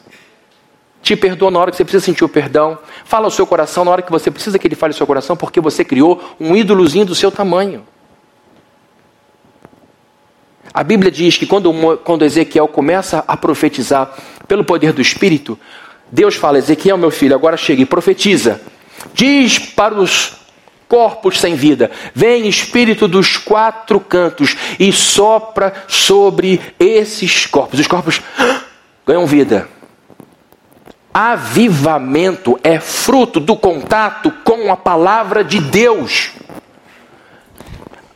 [1.04, 2.80] Te perdoa na hora que você precisa sentir o perdão.
[3.06, 5.36] Fala o seu coração na hora que você precisa que ele fale o seu coração,
[5.36, 7.86] porque você criou um ídolozinho do seu tamanho.
[10.73, 11.71] A Bíblia diz que quando,
[12.03, 14.12] quando Ezequiel começa a profetizar
[14.47, 15.59] pelo poder do Espírito,
[16.12, 18.59] Deus fala: Ezequiel, meu filho, agora chega e profetiza.
[19.13, 20.33] Diz para os
[20.88, 27.79] corpos sem vida: Vem Espírito dos quatro cantos e sopra sobre esses corpos.
[27.79, 28.21] Os corpos
[29.05, 29.67] ganham vida.
[31.13, 36.31] Avivamento é fruto do contato com a palavra de Deus.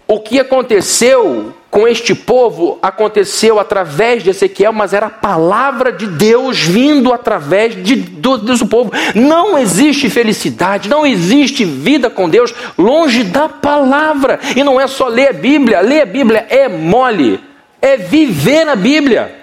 [0.07, 6.07] O que aconteceu com este povo aconteceu através de Ezequiel, mas era a palavra de
[6.07, 8.91] Deus vindo através de, do, do povo.
[9.13, 14.39] Não existe felicidade, não existe vida com Deus longe da palavra.
[14.55, 17.39] E não é só ler a Bíblia, ler a Bíblia é mole,
[17.81, 19.35] é viver na Bíblia.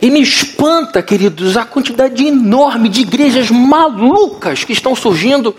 [0.00, 5.54] E me espanta, queridos, a quantidade enorme de igrejas malucas que estão surgindo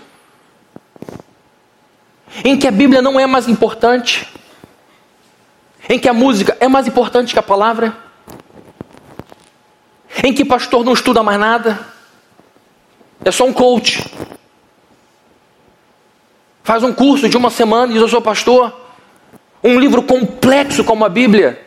[2.44, 4.26] em que a Bíblia não é mais importante,
[5.88, 7.96] em que a música é mais importante que a palavra,
[10.24, 11.78] em que pastor não estuda mais nada,
[13.24, 14.04] é só um coach.
[16.62, 18.80] Faz um curso de uma semana e diz: Eu sou pastor.
[19.64, 21.60] Um livro complexo como a Bíblia,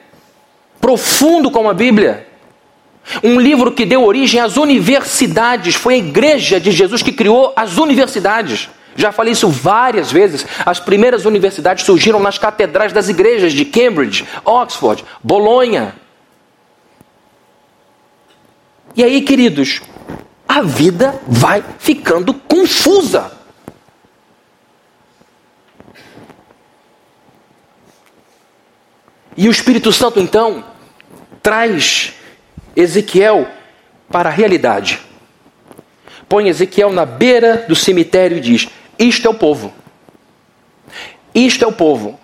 [0.81, 2.27] profundo como a Bíblia.
[3.23, 5.75] Um livro que deu origem às universidades.
[5.75, 8.69] Foi a igreja de Jesus que criou as universidades.
[8.95, 10.45] Já falei isso várias vezes.
[10.65, 15.93] As primeiras universidades surgiram nas catedrais das igrejas de Cambridge, Oxford, Bolonha.
[18.95, 19.81] E aí, queridos,
[20.47, 23.31] a vida vai ficando confusa.
[29.35, 30.63] E o Espírito Santo então
[31.43, 32.13] traz
[32.73, 33.45] Ezequiel
[34.09, 35.01] para a realidade.
[36.29, 39.73] Põe Ezequiel na beira do cemitério e diz: isto é o povo.
[41.33, 42.19] Isto é o povo.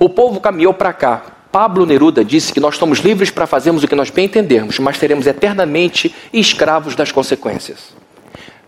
[0.00, 1.22] O povo caminhou para cá.
[1.52, 4.98] Pablo Neruda disse que nós estamos livres para fazermos o que nós bem entendermos, mas
[4.98, 7.94] seremos eternamente escravos das consequências.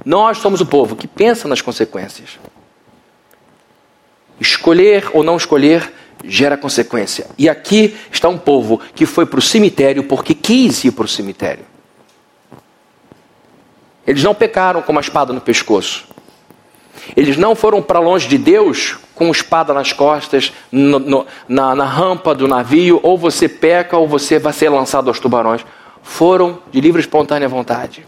[0.05, 2.39] Nós somos o povo que pensa nas consequências.
[4.39, 5.93] Escolher ou não escolher
[6.25, 7.27] gera consequência.
[7.37, 11.09] E aqui está um povo que foi para o cemitério porque quis ir para o
[11.09, 11.65] cemitério.
[14.07, 16.07] Eles não pecaram com uma espada no pescoço.
[17.17, 21.85] Eles não foram para longe de Deus com espada nas costas, no, no, na, na
[21.85, 25.65] rampa do navio, ou você peca ou você vai ser lançado aos tubarões.
[26.03, 28.07] Foram de livre e espontânea vontade.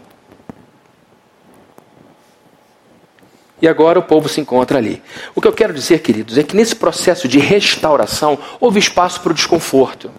[3.61, 5.01] E agora o povo se encontra ali.
[5.35, 9.31] O que eu quero dizer, queridos, é que nesse processo de restauração houve espaço para
[9.31, 10.09] o desconforto.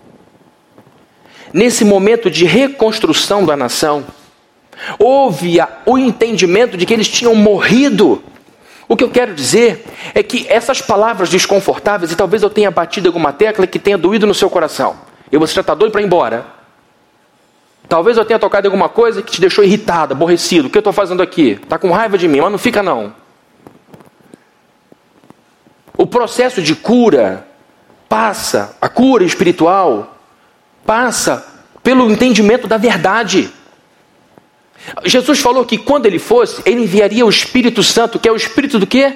[1.53, 4.05] Nesse momento de reconstrução da nação,
[4.99, 8.23] houve o entendimento de que eles tinham morrido
[8.91, 13.09] o que eu quero dizer é que essas palavras desconfortáveis, e talvez eu tenha batido
[13.09, 14.97] alguma tecla que tenha doído no seu coração,
[15.31, 16.45] e você já está doido para ir embora.
[17.89, 20.67] Talvez eu tenha tocado alguma coisa que te deixou irritado, aborrecido.
[20.67, 21.53] O que eu estou fazendo aqui?
[21.63, 23.15] Está com raiva de mim, mas não fica não.
[25.97, 27.47] O processo de cura
[28.09, 30.19] passa, a cura espiritual,
[30.85, 31.47] passa
[31.81, 33.53] pelo entendimento da verdade.
[35.05, 38.79] Jesus falou que quando ele fosse, ele enviaria o Espírito Santo, que é o Espírito
[38.79, 39.15] do quê?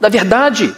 [0.00, 0.74] Da verdade.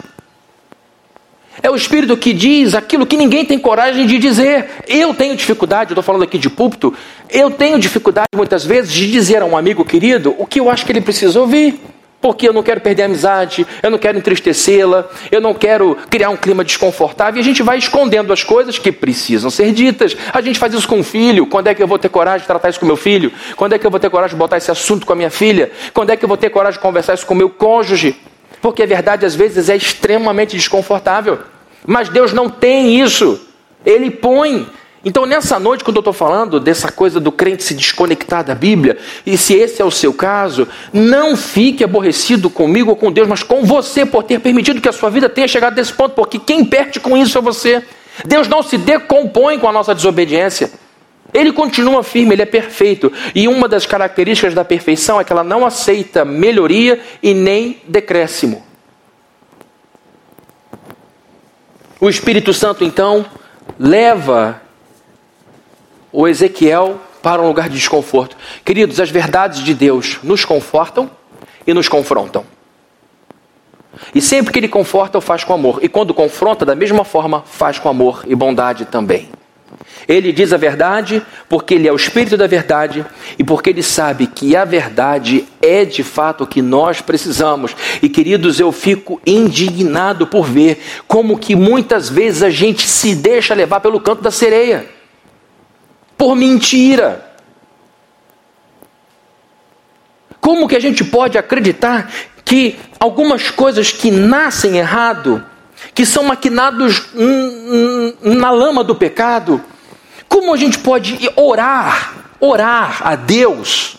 [1.62, 4.68] É o Espírito que diz aquilo que ninguém tem coragem de dizer.
[4.86, 6.94] Eu tenho dificuldade, estou falando aqui de púlpito,
[7.28, 10.86] eu tenho dificuldade muitas vezes de dizer a um amigo querido o que eu acho
[10.86, 11.80] que ele precisa ouvir.
[12.20, 16.28] Porque eu não quero perder a amizade, eu não quero entristecê-la, eu não quero criar
[16.28, 20.14] um clima desconfortável e a gente vai escondendo as coisas que precisam ser ditas.
[20.32, 21.46] A gente faz isso com o filho.
[21.46, 23.32] Quando é que eu vou ter coragem de tratar isso com meu filho?
[23.56, 25.72] Quando é que eu vou ter coragem de botar esse assunto com a minha filha?
[25.94, 28.14] Quando é que eu vou ter coragem de conversar isso com o meu cônjuge?
[28.60, 31.38] Porque a verdade às vezes é extremamente desconfortável.
[31.86, 33.40] Mas Deus não tem isso.
[33.84, 34.66] Ele põe
[35.02, 38.98] então, nessa noite, quando eu estou falando dessa coisa do crente se desconectar da Bíblia,
[39.24, 43.42] e se esse é o seu caso, não fique aborrecido comigo ou com Deus, mas
[43.42, 46.64] com você por ter permitido que a sua vida tenha chegado nesse ponto, porque quem
[46.64, 47.82] perde com isso é você.
[48.26, 50.70] Deus não se decompõe com a nossa desobediência.
[51.32, 53.10] Ele continua firme, ele é perfeito.
[53.34, 58.62] E uma das características da perfeição é que ela não aceita melhoria e nem decréscimo.
[61.98, 63.24] O Espírito Santo, então,
[63.78, 64.60] leva
[66.12, 68.36] o Ezequiel para um lugar de desconforto.
[68.64, 71.10] Queridos, as verdades de Deus nos confortam
[71.66, 72.44] e nos confrontam.
[74.14, 75.80] E sempre que ele conforta, o faz com amor.
[75.82, 79.28] E quando confronta, da mesma forma, faz com amor e bondade também.
[80.08, 83.04] Ele diz a verdade porque ele é o espírito da verdade
[83.38, 87.76] e porque ele sabe que a verdade é de fato o que nós precisamos.
[88.02, 93.54] E queridos, eu fico indignado por ver como que muitas vezes a gente se deixa
[93.54, 94.99] levar pelo canto da sereia
[96.20, 97.32] por mentira.
[100.38, 102.12] Como que a gente pode acreditar
[102.44, 105.42] que algumas coisas que nascem errado,
[105.94, 107.08] que são maquinados
[108.20, 109.64] na lama do pecado,
[110.28, 113.96] como a gente pode orar, orar a Deus,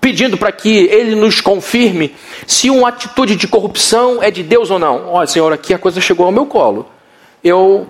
[0.00, 2.14] pedindo para que Ele nos confirme
[2.46, 5.08] se uma atitude de corrupção é de Deus ou não?
[5.08, 6.88] Olha, Senhor, aqui a coisa chegou ao meu colo.
[7.42, 7.88] Eu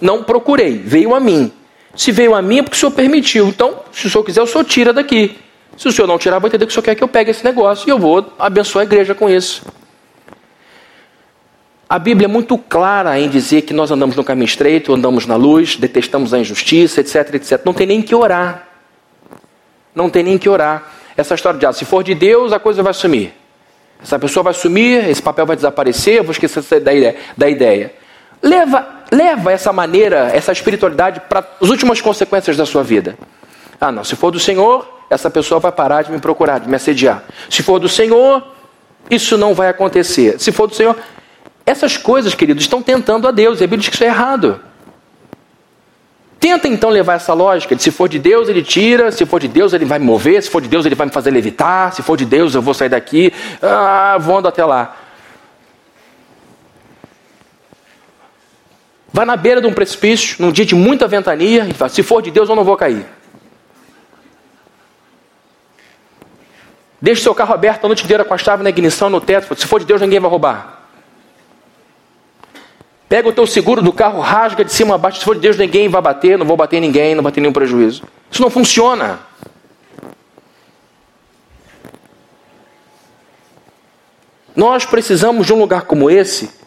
[0.00, 1.52] não procurei, veio a mim.
[1.94, 3.48] Se veio a é porque o senhor permitiu.
[3.48, 5.36] Então, se o senhor quiser, o senhor tira daqui.
[5.76, 7.44] Se o senhor não tirar, vou entender que o senhor quer que eu pegue esse
[7.44, 7.88] negócio.
[7.88, 9.62] E eu vou abençoar a igreja com isso.
[11.88, 15.34] A Bíblia é muito clara em dizer que nós andamos no caminho estreito, andamos na
[15.34, 17.62] luz, detestamos a injustiça, etc, etc.
[17.64, 18.68] Não tem nem que orar.
[19.92, 20.92] Não tem nem que orar.
[21.16, 23.32] Essa história de, ah, se for de Deus, a coisa vai sumir.
[24.00, 27.16] Essa pessoa vai sumir, esse papel vai desaparecer, eu vou esquecer da ideia.
[27.36, 27.92] Da ideia.
[28.40, 33.16] Leva leva essa maneira, essa espiritualidade para as últimas consequências da sua vida.
[33.80, 36.76] Ah, não, se for do Senhor, essa pessoa vai parar de me procurar, de me
[36.76, 37.24] assediar.
[37.48, 38.42] Se for do Senhor,
[39.10, 40.38] isso não vai acontecer.
[40.38, 40.96] Se for do Senhor,
[41.66, 44.60] essas coisas, queridos, estão tentando a Deus, e a Bíblia diz que isso é errado.
[46.38, 49.46] Tenta então levar essa lógica de se for de Deus ele tira, se for de
[49.46, 52.02] Deus ele vai me mover, se for de Deus ele vai me fazer levitar, se
[52.02, 54.96] for de Deus eu vou sair daqui, ah, vou andar até lá.
[59.12, 62.22] Vai na beira de um precipício, num dia de muita ventania, e fala: se for
[62.22, 63.04] de Deus, eu não vou cair.
[67.02, 69.58] Deixe seu carro aberto a noite inteira com a chave na ignição, no teto.
[69.58, 70.80] Se for de Deus, ninguém vai roubar.
[73.08, 75.18] Pega o teu seguro do carro, rasga de cima a baixo.
[75.18, 77.52] Se for de Deus, ninguém vai bater, não vou bater ninguém, não vai ter nenhum
[77.52, 78.04] prejuízo.
[78.30, 79.18] Isso não funciona.
[84.54, 86.59] Nós precisamos de um lugar como esse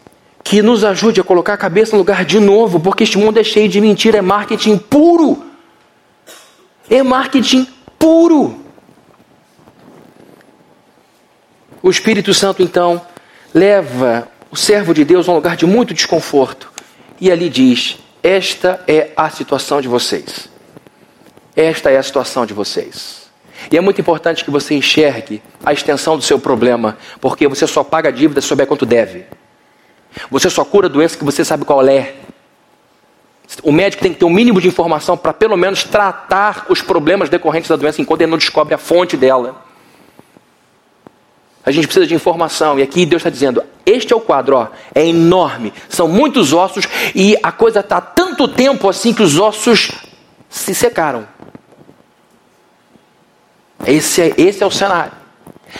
[0.44, 3.44] que nos ajude a colocar a cabeça no lugar de novo, porque este mundo é
[3.44, 5.44] cheio de mentira, é marketing puro.
[6.90, 8.60] É marketing puro.
[11.82, 13.02] O Espírito Santo, então,
[13.54, 16.72] leva o servo de Deus a um lugar de muito desconforto
[17.20, 20.50] e ali diz: Esta é a situação de vocês.
[21.56, 23.24] Esta é a situação de vocês.
[23.72, 27.84] E é muito importante que você enxergue a extensão do seu problema, porque você só
[27.84, 29.26] paga a dívida se souber quanto deve.
[30.30, 32.16] Você só cura a doença que você sabe qual é.
[33.62, 37.30] O médico tem que ter um mínimo de informação para pelo menos tratar os problemas
[37.30, 39.64] decorrentes da doença enquanto ele não descobre a fonte dela.
[41.66, 42.78] A gente precisa de informação.
[42.80, 45.74] E aqui Deus está dizendo: este é o quadro, ó, é enorme.
[45.88, 49.92] São muitos ossos e a coisa está tanto tempo assim que os ossos
[50.50, 51.28] se secaram.
[53.86, 55.23] Esse é, esse é o cenário.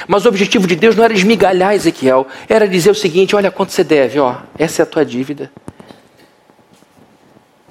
[0.08, 3.72] Mas o objetivo de Deus não era esmigalhar Ezequiel, era dizer o seguinte: olha quanto
[3.72, 5.52] você deve, ó, essa é a tua dívida.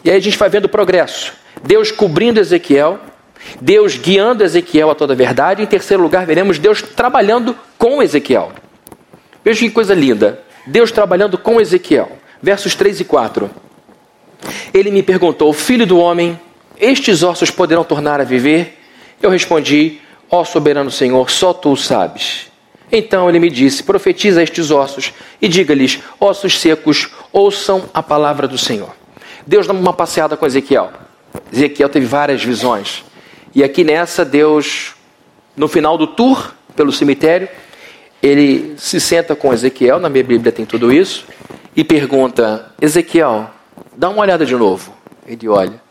[0.04, 1.32] E aí a gente vai vendo o progresso.
[1.62, 2.98] Deus cobrindo Ezequiel,
[3.60, 5.62] Deus guiando Ezequiel a toda a verdade.
[5.62, 8.52] Em terceiro lugar, veremos Deus trabalhando com Ezequiel.
[9.44, 10.40] Veja que coisa linda.
[10.66, 12.18] Deus trabalhando com Ezequiel.
[12.40, 13.50] Versos 3 e 4.
[14.72, 16.38] Ele me perguntou: Filho do homem,
[16.78, 18.78] estes ossos poderão tornar a viver?
[19.20, 20.00] Eu respondi:
[20.34, 22.50] Ó soberano Senhor, só tu sabes.
[22.90, 25.12] Então ele me disse: Profetiza estes ossos
[25.42, 28.96] e diga-lhes: Ossos secos, ouçam a palavra do Senhor.
[29.46, 30.90] Deus dá uma passeada com Ezequiel.
[31.52, 33.04] Ezequiel teve várias visões.
[33.54, 34.94] E aqui nessa, Deus,
[35.54, 37.46] no final do tour pelo cemitério,
[38.22, 41.26] ele se senta com Ezequiel, na minha Bíblia tem tudo isso,
[41.76, 43.50] e pergunta: Ezequiel,
[43.94, 44.94] dá uma olhada de novo.
[45.26, 45.82] Ele olha.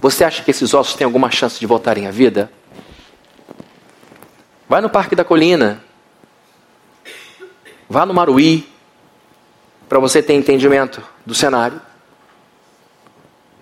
[0.00, 2.50] Você acha que esses ossos têm alguma chance de voltarem à vida?
[4.72, 5.84] Vai no Parque da Colina.
[7.90, 8.66] Vá no Maruí.
[9.86, 11.78] Para você ter entendimento do cenário.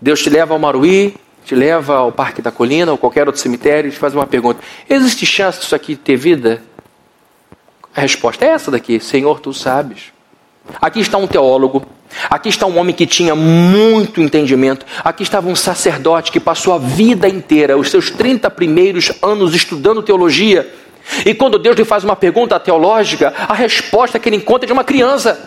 [0.01, 3.89] Deus te leva ao Maruí, te leva ao Parque da Colina ou qualquer outro cemitério
[3.89, 6.63] e te faz uma pergunta: existe chance disso aqui ter vida?
[7.93, 10.13] A resposta é essa daqui: Senhor, tu sabes.
[10.81, 11.85] Aqui está um teólogo,
[12.31, 16.79] aqui está um homem que tinha muito entendimento, aqui estava um sacerdote que passou a
[16.79, 20.73] vida inteira, os seus 30 primeiros anos estudando teologia.
[21.25, 24.73] E quando Deus lhe faz uma pergunta teológica, a resposta que ele encontra é de
[24.73, 25.39] uma criança.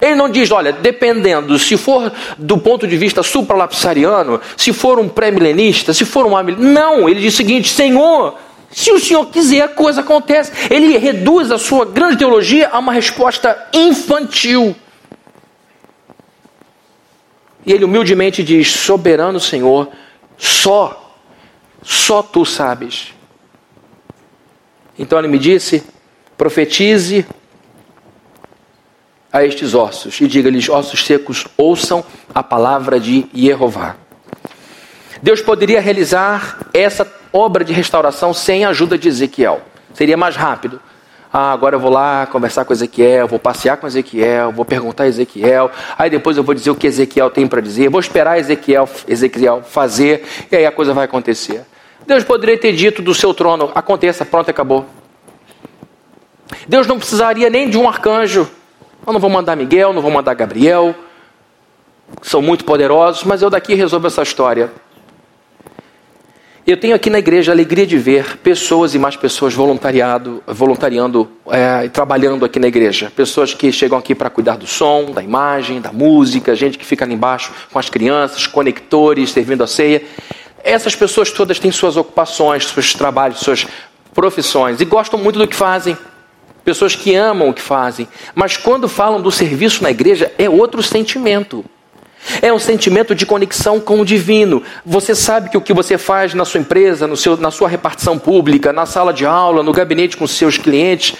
[0.00, 5.08] Ele não diz, olha, dependendo, se for do ponto de vista supralapsariano, se for um
[5.08, 8.38] pré-milenista, se for um Não, ele diz o seguinte: Senhor,
[8.70, 10.52] se o Senhor quiser, a coisa acontece.
[10.72, 14.74] Ele reduz a sua grande teologia a uma resposta infantil.
[17.66, 19.88] E ele humildemente diz: Soberano Senhor,
[20.38, 21.14] só,
[21.82, 23.12] só tu sabes.
[25.00, 25.82] Então ele me disse:
[26.36, 27.26] profetize
[29.32, 33.96] a estes ossos e diga-lhes: ossos secos, ouçam a palavra de Jeová.
[35.22, 39.62] Deus poderia realizar essa obra de restauração sem a ajuda de Ezequiel.
[39.94, 40.78] Seria mais rápido.
[41.32, 45.06] Ah, agora eu vou lá conversar com Ezequiel, vou passear com Ezequiel, vou perguntar a
[45.06, 48.88] Ezequiel, aí depois eu vou dizer o que Ezequiel tem para dizer, vou esperar Ezequiel,
[49.06, 51.64] Ezequiel fazer, e aí a coisa vai acontecer.
[52.10, 54.86] Deus poderia ter dito do seu trono: aconteça, pronto, acabou.
[56.68, 58.50] Deus não precisaria nem de um arcanjo
[59.06, 60.94] eu não vou mandar Miguel, não vou mandar Gabriel,
[62.22, 64.70] são muito poderosos, mas eu daqui resolvo essa história.
[66.66, 71.28] Eu tenho aqui na igreja a alegria de ver pessoas e mais pessoas voluntariado, voluntariando
[71.48, 73.10] é, trabalhando aqui na igreja.
[73.16, 77.04] Pessoas que chegam aqui para cuidar do som, da imagem, da música, gente que fica
[77.04, 80.02] ali embaixo com as crianças, conectores, servindo a ceia.
[80.62, 83.66] Essas pessoas todas têm suas ocupações, seus trabalhos, suas
[84.14, 85.96] profissões e gostam muito do que fazem
[86.64, 90.82] pessoas que amam o que fazem, mas quando falam do serviço na igreja é outro
[90.82, 91.64] sentimento.
[92.42, 94.62] É um sentimento de conexão com o divino.
[94.84, 98.18] Você sabe que o que você faz na sua empresa, no seu, na sua repartição
[98.18, 101.16] pública, na sala de aula, no gabinete com seus clientes,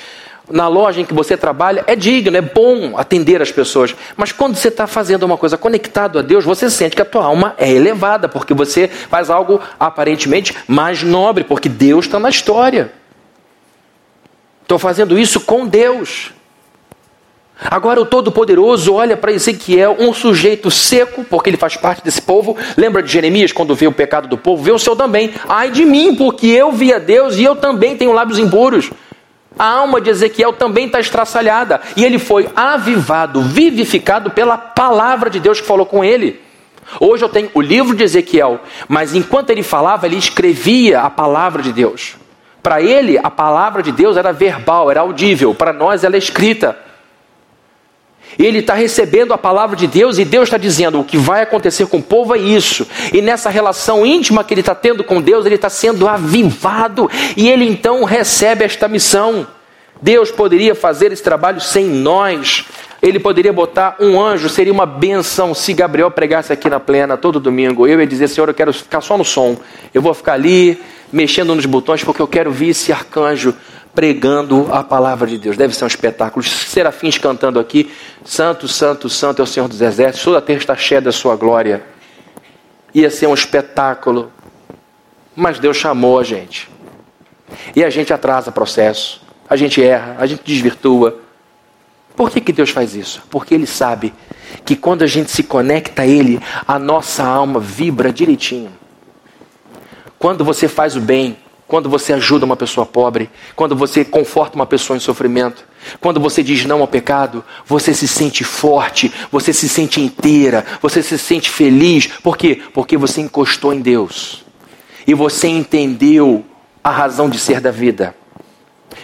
[0.51, 3.95] na loja em que você trabalha, é digno, é bom atender as pessoas.
[4.17, 7.25] Mas quando você está fazendo uma coisa conectado a Deus, você sente que a tua
[7.25, 12.93] alma é elevada, porque você faz algo aparentemente mais nobre, porque Deus está na história.
[14.63, 16.33] Estou fazendo isso com Deus.
[17.63, 22.57] Agora o Todo-Poderoso olha para Ezequiel, um sujeito seco, porque ele faz parte desse povo.
[22.77, 24.63] Lembra de Jeremias quando vê o pecado do povo?
[24.63, 25.35] Vê o seu também.
[25.47, 28.91] Ai de mim, porque eu vi a Deus e eu também tenho lábios impuros.
[29.59, 31.81] A alma de Ezequiel também está estraçalhada.
[31.97, 36.41] E ele foi avivado, vivificado pela palavra de Deus que falou com ele.
[36.99, 41.63] Hoje eu tenho o livro de Ezequiel, mas enquanto ele falava, ele escrevia a palavra
[41.63, 42.17] de Deus.
[42.63, 45.55] Para ele, a palavra de Deus era verbal, era audível.
[45.55, 46.77] Para nós, ela é escrita.
[48.39, 51.87] Ele está recebendo a palavra de Deus e Deus está dizendo o que vai acontecer
[51.87, 52.87] com o povo é isso.
[53.13, 57.49] E nessa relação íntima que ele está tendo com Deus, ele está sendo avivado e
[57.49, 59.47] ele então recebe esta missão.
[60.01, 62.65] Deus poderia fazer esse trabalho sem nós.
[63.03, 67.41] Ele poderia botar um anjo, seria uma benção se Gabriel pregasse aqui na plena todo
[67.41, 67.87] domingo.
[67.87, 69.57] Eu ia dizer, Senhor, eu quero ficar só no som.
[69.93, 70.81] Eu vou ficar ali
[71.13, 73.55] mexendo nos botões, porque eu quero ver esse arcanjo
[74.01, 75.59] pregando a palavra de Deus.
[75.59, 76.43] Deve ser um espetáculo.
[76.43, 77.93] Os serafins cantando aqui:
[78.25, 81.37] Santo, Santo, Santo é o Senhor dos Exércitos, toda a terra está cheia da sua
[81.37, 81.85] glória.
[82.95, 84.33] Ia ser um espetáculo.
[85.37, 86.71] Mas Deus chamou a gente.
[87.77, 91.19] E a gente atrasa o processo, a gente erra, a gente desvirtua.
[92.17, 93.23] Por que, que Deus faz isso?
[93.29, 94.15] Porque Ele sabe
[94.65, 98.73] que quando a gente se conecta a Ele, a nossa alma vibra direitinho.
[100.19, 101.37] Quando você faz o bem,
[101.71, 105.65] quando você ajuda uma pessoa pobre, quando você conforta uma pessoa em sofrimento,
[106.01, 111.01] quando você diz não ao pecado, você se sente forte, você se sente inteira, você
[111.01, 112.09] se sente feliz.
[112.09, 112.61] Por quê?
[112.75, 114.45] Porque você encostou em Deus
[115.07, 116.45] e você entendeu
[116.83, 118.17] a razão de ser da vida.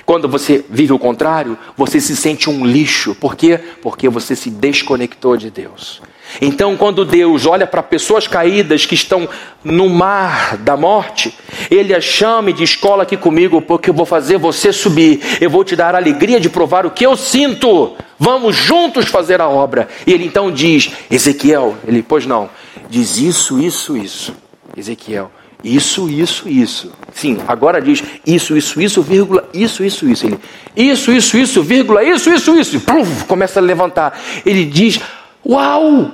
[0.05, 3.15] Quando você vive o contrário, você se sente um lixo.
[3.15, 3.61] Por quê?
[3.81, 6.03] Porque você se desconectou de Deus.
[6.41, 9.29] Então, quando Deus olha para pessoas caídas que estão
[9.65, 11.35] no mar da morte,
[11.71, 15.21] Ele as chama e diz: Escola aqui comigo, porque eu vou fazer você subir.
[15.41, 17.97] Eu vou te dar a alegria de provar o que eu sinto.
[18.19, 19.89] Vamos juntos fazer a obra.
[20.07, 22.49] E Ele então diz: Ezequiel, ele, pois não,
[22.89, 24.35] diz isso, isso, isso.
[24.77, 25.31] Ezequiel,
[25.65, 26.93] isso, isso, isso.
[27.13, 30.27] Sim, agora diz isso, isso, isso, vírgula, isso, isso, isso.
[30.27, 30.39] Ele,
[30.77, 32.81] isso, isso, isso, vírgula, isso, isso, isso.
[32.81, 34.19] Pluf, começa a levantar.
[34.45, 35.01] Ele diz:
[35.49, 36.11] Uau!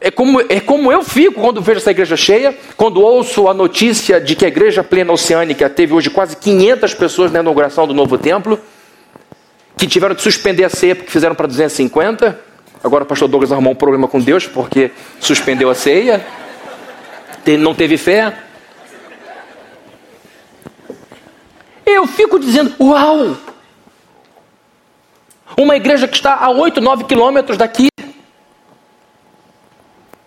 [0.00, 4.20] É como, é como eu fico quando vejo essa igreja cheia, quando ouço a notícia
[4.20, 8.18] de que a igreja plena oceânica teve hoje quase 500 pessoas na inauguração do novo
[8.18, 8.60] templo,
[9.78, 12.38] que tiveram de suspender a ceia porque fizeram para 250.
[12.82, 16.24] Agora o pastor Douglas arrumou um problema com Deus porque suspendeu a ceia,
[17.58, 18.36] não teve fé.
[21.86, 23.36] Eu fico dizendo, uau!
[25.56, 27.88] Uma igreja que está a 8, 9 quilômetros daqui.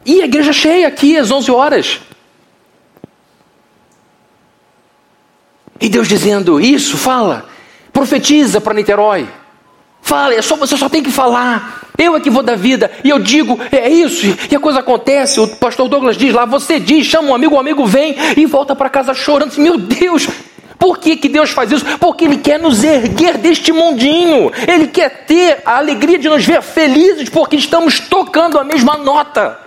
[0.07, 1.99] E a igreja cheia aqui às 11 horas.
[5.81, 7.45] E Deus dizendo: Isso, fala,
[7.91, 9.27] profetiza para Niterói.
[10.01, 11.81] Fala, é só, você só tem que falar.
[11.97, 12.89] Eu é que vou dar vida.
[13.03, 14.25] E eu digo, é isso.
[14.49, 15.41] E a coisa acontece.
[15.41, 18.73] O pastor Douglas diz lá, você diz, chama um amigo, o amigo vem e volta
[18.73, 19.57] para casa chorando.
[19.57, 20.29] Meu Deus,
[20.79, 21.83] por que, que Deus faz isso?
[21.97, 24.49] Porque Ele quer nos erguer deste mundinho.
[24.65, 29.66] Ele quer ter a alegria de nos ver felizes porque estamos tocando a mesma nota.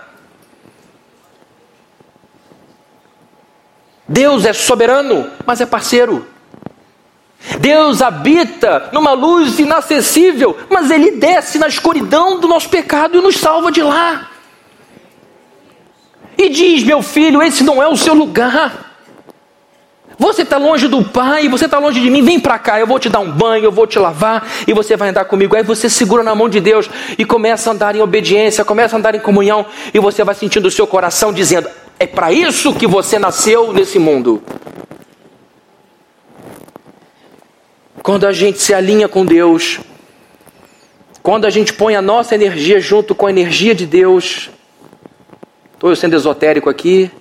[4.11, 6.27] Deus é soberano, mas é parceiro.
[7.59, 13.37] Deus habita numa luz inacessível, mas Ele desce na escuridão do nosso pecado e nos
[13.37, 14.29] salva de lá.
[16.37, 18.91] E diz, meu filho, esse não é o seu lugar.
[20.19, 22.99] Você está longe do Pai, você está longe de mim, vem para cá, eu vou
[22.99, 25.55] te dar um banho, eu vou te lavar e você vai andar comigo.
[25.55, 26.87] Aí você segura na mão de Deus
[27.17, 30.67] e começa a andar em obediência, começa a andar em comunhão e você vai sentindo
[30.67, 31.67] o seu coração dizendo:
[32.01, 34.41] É para isso que você nasceu nesse mundo.
[38.01, 39.79] Quando a gente se alinha com Deus,
[41.21, 44.49] quando a gente põe a nossa energia junto com a energia de Deus,
[45.75, 47.11] estou sendo esotérico aqui,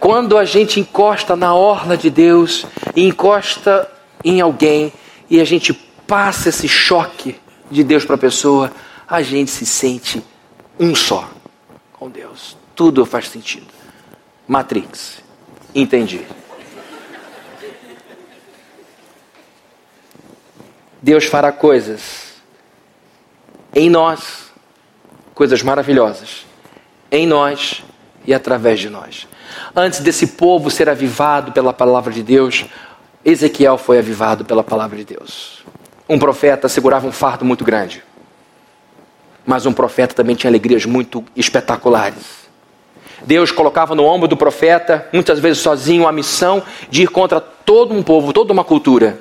[0.00, 3.90] Quando a gente encosta na orla de Deus e encosta
[4.22, 4.92] em alguém
[5.30, 7.36] e a gente passa esse choque
[7.70, 8.70] de Deus para a pessoa,
[9.08, 10.22] a gente se sente
[10.78, 11.30] um só
[11.94, 12.56] com Deus.
[12.74, 13.66] Tudo faz sentido.
[14.46, 15.22] Matrix.
[15.74, 16.26] Entendi.
[21.00, 22.34] Deus fará coisas
[23.74, 24.52] em nós,
[25.34, 26.46] coisas maravilhosas,
[27.10, 27.82] em nós
[28.24, 29.26] e através de nós.
[29.74, 32.64] Antes desse povo ser avivado pela palavra de Deus,
[33.24, 35.64] Ezequiel foi avivado pela palavra de Deus.
[36.08, 38.02] Um profeta segurava um fardo muito grande,
[39.46, 42.44] mas um profeta também tinha alegrias muito espetaculares.
[43.26, 47.94] Deus colocava no ombro do profeta, muitas vezes sozinho, a missão de ir contra todo
[47.94, 49.18] um povo, toda uma cultura.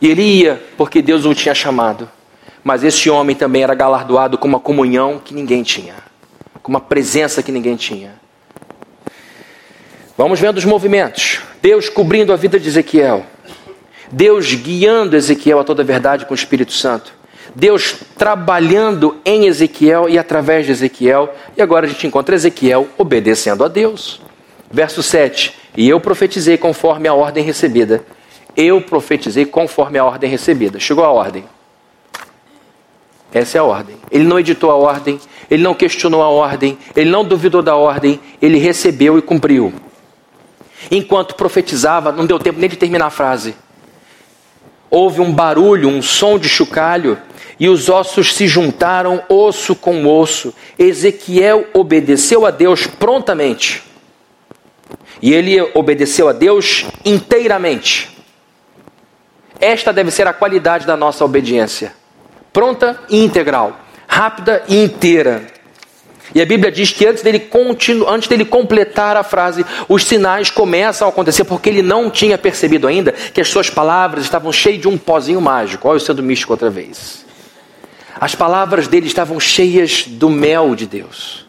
[0.00, 2.08] E ele ia porque Deus o tinha chamado.
[2.62, 5.94] Mas esse homem também era galardoado com uma comunhão que ninguém tinha,
[6.62, 8.14] com uma presença que ninguém tinha.
[10.16, 11.40] Vamos vendo os movimentos.
[11.62, 13.24] Deus cobrindo a vida de Ezequiel.
[14.12, 17.19] Deus guiando Ezequiel a toda a verdade com o Espírito Santo.
[17.54, 21.34] Deus trabalhando em Ezequiel e através de Ezequiel.
[21.56, 24.20] E agora a gente encontra Ezequiel obedecendo a Deus.
[24.70, 25.54] Verso 7.
[25.76, 28.04] E eu profetizei conforme a ordem recebida.
[28.56, 30.78] Eu profetizei conforme a ordem recebida.
[30.78, 31.44] Chegou a ordem.
[33.32, 33.96] Essa é a ordem.
[34.10, 38.20] Ele não editou a ordem, ele não questionou a ordem, ele não duvidou da ordem,
[38.42, 39.72] ele recebeu e cumpriu.
[40.90, 43.54] Enquanto profetizava, não deu tempo nem de terminar a frase.
[44.90, 47.16] Houve um barulho, um som de chocalho,
[47.58, 50.52] e os ossos se juntaram osso com osso.
[50.78, 53.84] Ezequiel obedeceu a Deus prontamente.
[55.22, 58.16] E ele obedeceu a Deus inteiramente.
[59.60, 61.92] Esta deve ser a qualidade da nossa obediência:
[62.52, 63.78] pronta e integral,
[64.08, 65.59] rápida e inteira.
[66.34, 70.50] E a Bíblia diz que antes dele, continu, antes dele completar a frase, os sinais
[70.50, 74.80] começam a acontecer, porque ele não tinha percebido ainda que as suas palavras estavam cheias
[74.80, 75.88] de um pozinho mágico.
[75.88, 77.24] Olha o sendo místico outra vez.
[78.20, 81.46] As palavras dele estavam cheias do mel de Deus.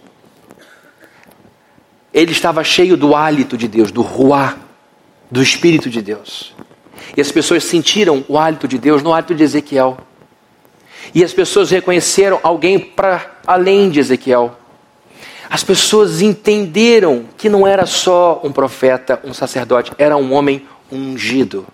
[2.14, 4.58] Ele estava cheio do hálito de Deus, do ruá,
[5.30, 6.54] do Espírito de Deus.
[7.16, 9.98] E as pessoas sentiram o hálito de Deus no hálito de Ezequiel.
[11.14, 14.58] E as pessoas reconheceram alguém para além de Ezequiel.
[15.52, 21.68] As pessoas entenderam que não era só um profeta, um sacerdote, era um homem ungido.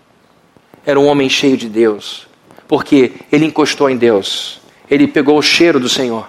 [0.84, 2.28] Era um homem cheio de Deus,
[2.68, 4.60] porque ele encostou em Deus,
[4.90, 6.28] ele pegou o cheiro do Senhor,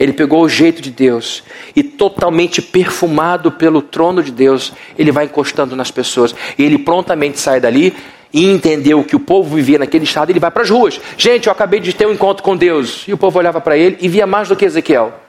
[0.00, 1.42] ele pegou o jeito de Deus
[1.74, 7.38] e, totalmente perfumado pelo trono de Deus, ele vai encostando nas pessoas e ele prontamente
[7.38, 7.94] sai dali
[8.32, 10.98] e entendeu que o povo vivia naquele estado, ele vai para as ruas.
[11.18, 13.04] Gente, eu acabei de ter um encontro com Deus.
[13.06, 15.25] E o povo olhava para ele e via mais do que Ezequiel.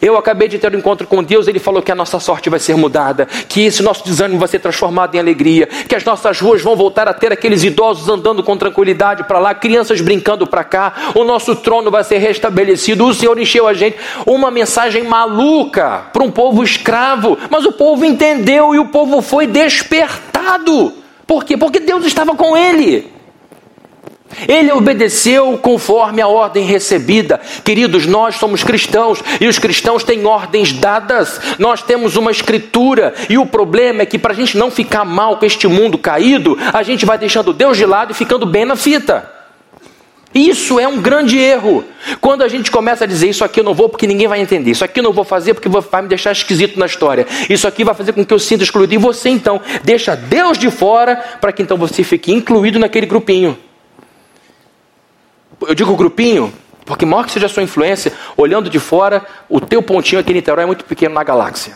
[0.00, 2.58] Eu acabei de ter um encontro com Deus, ele falou que a nossa sorte vai
[2.58, 6.60] ser mudada, que esse nosso desânimo vai ser transformado em alegria, que as nossas ruas
[6.62, 11.12] vão voltar a ter aqueles idosos andando com tranquilidade para lá, crianças brincando para cá,
[11.14, 13.06] o nosso trono vai ser restabelecido.
[13.06, 18.04] O Senhor encheu a gente uma mensagem maluca para um povo escravo, mas o povo
[18.04, 20.92] entendeu e o povo foi despertado.
[21.26, 21.56] Por quê?
[21.56, 23.15] Porque Deus estava com ele.
[24.48, 27.40] Ele obedeceu conforme a ordem recebida.
[27.64, 31.40] Queridos, nós somos cristãos e os cristãos têm ordens dadas.
[31.58, 35.36] Nós temos uma escritura e o problema é que para a gente não ficar mal
[35.38, 38.76] com este mundo caído, a gente vai deixando Deus de lado e ficando bem na
[38.76, 39.36] fita.
[40.34, 41.82] Isso é um grande erro.
[42.20, 44.70] Quando a gente começa a dizer isso aqui eu não vou porque ninguém vai entender,
[44.70, 47.82] isso aqui eu não vou fazer porque vai me deixar esquisito na história, isso aqui
[47.84, 48.92] vai fazer com que eu sinta excluído.
[48.92, 53.56] E você então deixa Deus de fora para que então você fique incluído naquele grupinho.
[55.62, 56.52] Eu digo grupinho
[56.86, 60.34] porque, maior que seja a sua influência, olhando de fora, o teu pontinho aqui em
[60.34, 61.74] Niterói é muito pequeno na galáxia.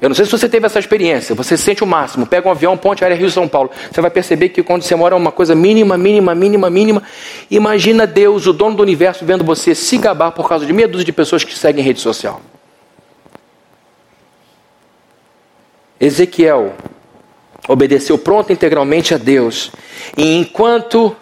[0.00, 1.34] Eu não sei se você teve essa experiência.
[1.34, 3.70] Você sente o máximo, pega um avião, ponte aérea Rio São Paulo.
[3.92, 7.02] Você vai perceber que quando você mora é uma coisa mínima, mínima, mínima, mínima.
[7.50, 11.04] Imagina Deus, o dono do universo, vendo você se gabar por causa de meia dúzia
[11.04, 12.40] de pessoas que seguem rede social.
[16.00, 16.74] Ezequiel
[17.68, 19.70] obedeceu pronto integralmente a Deus.
[20.16, 21.16] E enquanto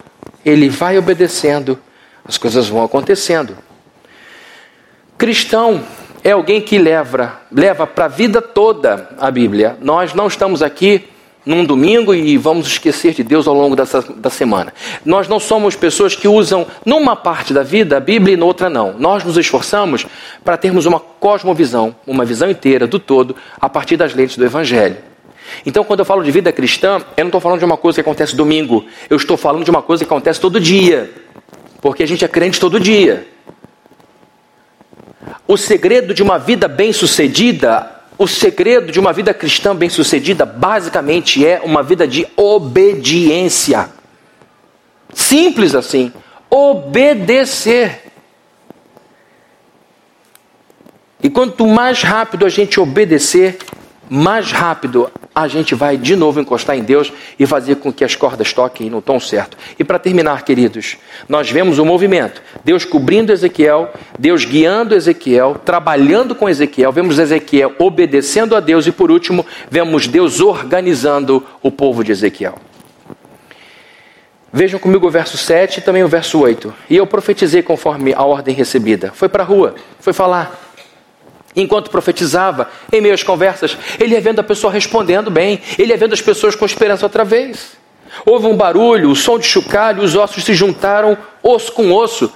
[0.45, 1.79] ele vai obedecendo,
[2.25, 3.57] as coisas vão acontecendo.
[5.17, 5.83] Cristão
[6.23, 9.77] é alguém que leva, leva para a vida toda a Bíblia.
[9.81, 11.07] Nós não estamos aqui
[11.45, 14.73] num domingo e vamos esquecer de Deus ao longo dessa, da semana.
[15.05, 18.93] Nós não somos pessoas que usam numa parte da vida a Bíblia e noutra não.
[18.97, 20.05] Nós nos esforçamos
[20.43, 25.12] para termos uma cosmovisão, uma visão inteira do todo a partir das lentes do Evangelho.
[25.65, 28.01] Então, quando eu falo de vida cristã, eu não estou falando de uma coisa que
[28.01, 31.11] acontece domingo, eu estou falando de uma coisa que acontece todo dia,
[31.81, 33.27] porque a gente é crente todo dia.
[35.47, 41.61] O segredo de uma vida bem-sucedida, o segredo de uma vida cristã bem-sucedida, basicamente é
[41.63, 43.89] uma vida de obediência.
[45.13, 46.11] Simples assim.
[46.49, 48.03] Obedecer.
[51.21, 53.57] E quanto mais rápido a gente obedecer,
[54.13, 58.15] mais rápido a gente vai de novo encostar em Deus e fazer com que as
[58.15, 59.57] cordas toquem no tom certo.
[59.79, 60.97] E para terminar, queridos,
[61.27, 67.73] nós vemos o movimento: Deus cobrindo Ezequiel, Deus guiando Ezequiel, trabalhando com Ezequiel, vemos Ezequiel
[67.79, 72.53] obedecendo a Deus e, por último, vemos Deus organizando o povo de Ezequiel.
[74.55, 76.71] Vejam comigo o verso 7 e também o verso 8.
[76.87, 79.11] E eu profetizei conforme a ordem recebida.
[79.11, 80.62] Foi para a rua, foi falar.
[81.55, 85.97] Enquanto profetizava, em meio às conversas, ele ia vendo a pessoa respondendo bem, ele ia
[85.97, 87.77] vendo as pessoas com esperança outra vez.
[88.25, 92.31] Houve um barulho, o som de chocalho, os ossos se juntaram, osso com osso.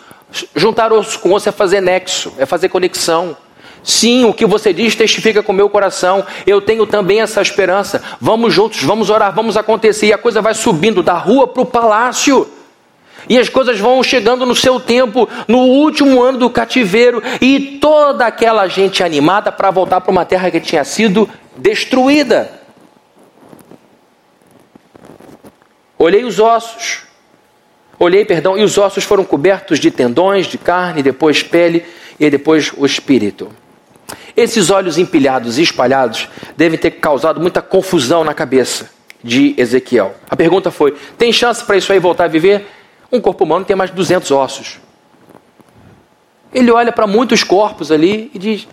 [0.56, 3.38] Juntar osso com osso é fazer nexo, é fazer conexão.
[3.84, 6.26] Sim, o que você diz testifica com o meu coração.
[6.46, 8.04] Eu tenho também essa esperança.
[8.20, 10.08] Vamos juntos, vamos orar, vamos acontecer.
[10.08, 12.50] E a coisa vai subindo da rua para o palácio.
[13.30, 18.26] E as coisas vão chegando no seu tempo, no último ano do cativeiro, e toda
[18.26, 22.52] aquela gente animada para voltar para uma terra que tinha sido destruída.
[25.98, 27.00] Olhei os ossos,
[28.00, 31.84] olhei, perdão, e os ossos foram cobertos de tendões, de carne, depois pele
[32.20, 33.50] e depois o espírito.
[34.36, 38.92] Esses olhos empilhados e espalhados devem ter causado muita confusão na cabeça
[39.24, 40.14] de Ezequiel.
[40.30, 42.68] A pergunta foi: tem chance para isso aí voltar a viver?
[43.12, 44.80] Um corpo humano tem mais de 200 ossos.
[46.54, 48.68] Ele olha para muitos corpos ali e diz: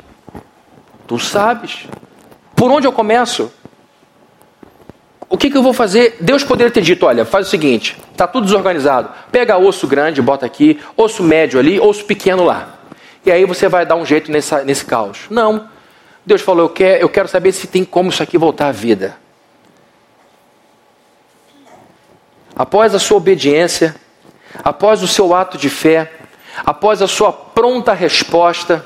[1.07, 1.87] Tu sabes?
[2.55, 3.53] Por onde eu começo?
[5.29, 6.17] O que, que eu vou fazer?
[6.21, 9.11] Deus poderia ter dito: Olha, faz o seguinte, está tudo desorganizado.
[9.31, 12.75] Pega osso grande, bota aqui, osso médio ali, osso pequeno lá.
[13.27, 15.27] E aí você vai dar um jeito nessa, nesse caos.
[15.31, 15.69] Não.
[16.25, 19.17] Deus falou: eu quero, eu quero saber se tem como isso aqui voltar à vida.
[22.57, 23.97] Após a sua obediência,
[24.63, 26.13] após o seu ato de fé,
[26.65, 28.85] após a sua pronta resposta,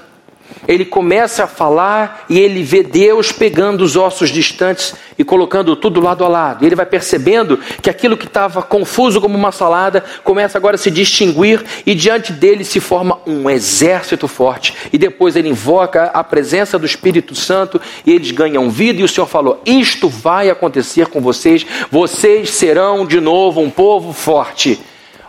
[0.67, 6.01] ele começa a falar e ele vê Deus pegando os ossos distantes e colocando tudo
[6.01, 6.65] lado a lado.
[6.65, 10.91] Ele vai percebendo que aquilo que estava confuso como uma salada começa agora a se
[10.91, 14.75] distinguir e diante dele se forma um exército forte.
[14.93, 19.01] E depois ele invoca a presença do Espírito Santo e eles ganham vida.
[19.01, 24.13] E o Senhor falou: Isto vai acontecer com vocês, vocês serão de novo um povo
[24.13, 24.79] forte.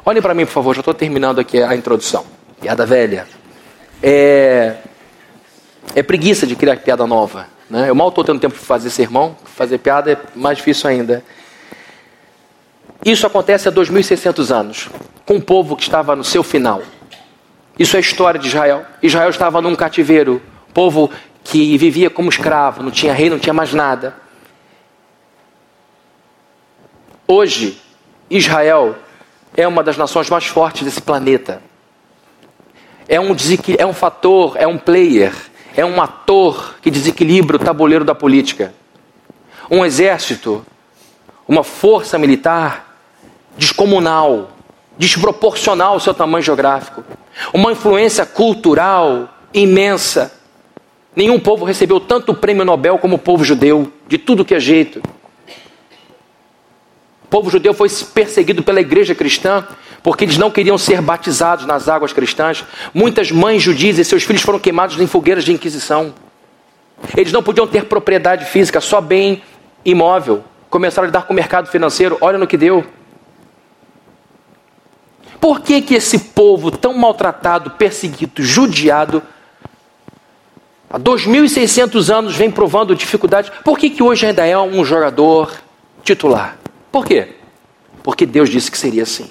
[0.10, 2.26] Olhem para mim, por favor, já estou terminando aqui a introdução.
[2.60, 3.28] Piada velha.
[4.01, 4.78] É,
[5.93, 7.45] é preguiça de criar piada nova.
[7.70, 7.88] Né?
[7.88, 11.24] Eu mal estou tendo tempo de fazer sermão, fazer piada é mais difícil ainda.
[13.05, 14.89] Isso acontece há 2.600 anos,
[15.28, 16.82] com um povo que estava no seu final.
[17.78, 18.84] Isso é história de Israel.
[19.03, 20.41] Israel estava num cativeiro,
[20.74, 21.12] povo
[21.43, 24.16] que vivia como escravo, não tinha rei, não tinha mais nada.
[27.28, 27.80] Hoje,
[28.28, 28.95] Israel
[29.56, 31.62] é uma das nações mais fortes desse planeta.
[33.08, 33.36] É um,
[33.78, 35.34] é um fator, é um player
[35.76, 38.74] é um ator que desequilibra o tabuleiro da política.
[39.70, 40.66] Um exército,
[41.47, 42.97] uma força militar
[43.58, 44.52] descomunal,
[44.97, 47.04] desproporcional ao seu tamanho geográfico.
[47.54, 50.34] Uma influência cultural imensa.
[51.16, 55.02] Nenhum povo recebeu tanto prêmio Nobel como o povo judeu, de tudo que é jeito.
[57.30, 59.63] O povo judeu foi perseguido pela igreja cristã
[60.01, 62.65] porque eles não queriam ser batizados nas águas cristãs.
[62.91, 66.11] Muitas mães judias e seus filhos foram queimados em fogueiras de inquisição.
[67.15, 69.43] Eles não podiam ter propriedade física, só bem
[69.86, 70.43] imóvel.
[70.71, 72.84] Começaram a lidar com o mercado financeiro, olha no que deu.
[75.39, 79.21] Por que, que esse povo tão maltratado, perseguido, judiado,
[80.89, 85.53] há 2.600 anos vem provando dificuldades, por que, que hoje ainda é um jogador
[86.03, 86.59] titular?
[86.92, 87.36] Por quê?
[88.04, 89.30] Porque Deus disse que seria assim.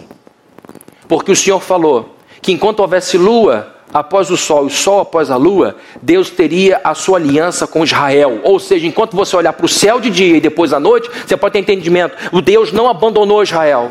[1.09, 5.37] Porque o Senhor falou que enquanto houvesse lua após o sol e sol após a
[5.37, 8.41] lua, Deus teria a sua aliança com Israel.
[8.45, 11.37] Ou seja, enquanto você olhar para o céu de dia e depois à noite, você
[11.37, 12.17] pode ter entendimento.
[12.33, 13.91] O Deus não abandonou Israel.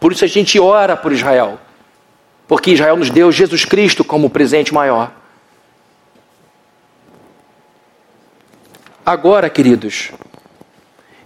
[0.00, 1.58] Por isso a gente ora por Israel.
[2.48, 5.12] Porque Israel nos deu Jesus Cristo como presente maior.
[9.04, 10.10] Agora, queridos,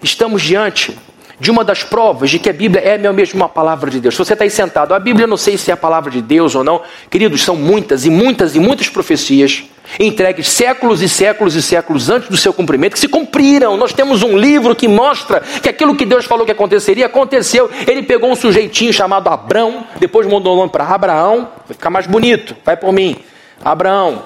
[0.02, 0.98] estamos diante
[1.40, 4.14] de uma das provas de que a Bíblia é mesmo uma palavra de Deus.
[4.14, 6.54] Se você está aí sentado, a Bíblia não sei se é a palavra de Deus
[6.54, 9.64] ou não, queridos, são muitas e muitas e muitas profecias
[9.98, 13.76] entregues séculos e séculos e séculos antes do seu cumprimento, que se cumpriram.
[13.76, 17.68] Nós temos um livro que mostra que aquilo que Deus falou que aconteceria, aconteceu.
[17.88, 22.06] Ele pegou um sujeitinho chamado Abrão, depois mandou o nome para Abraão, vai ficar mais
[22.06, 23.16] bonito, vai por mim.
[23.64, 24.22] Abraão,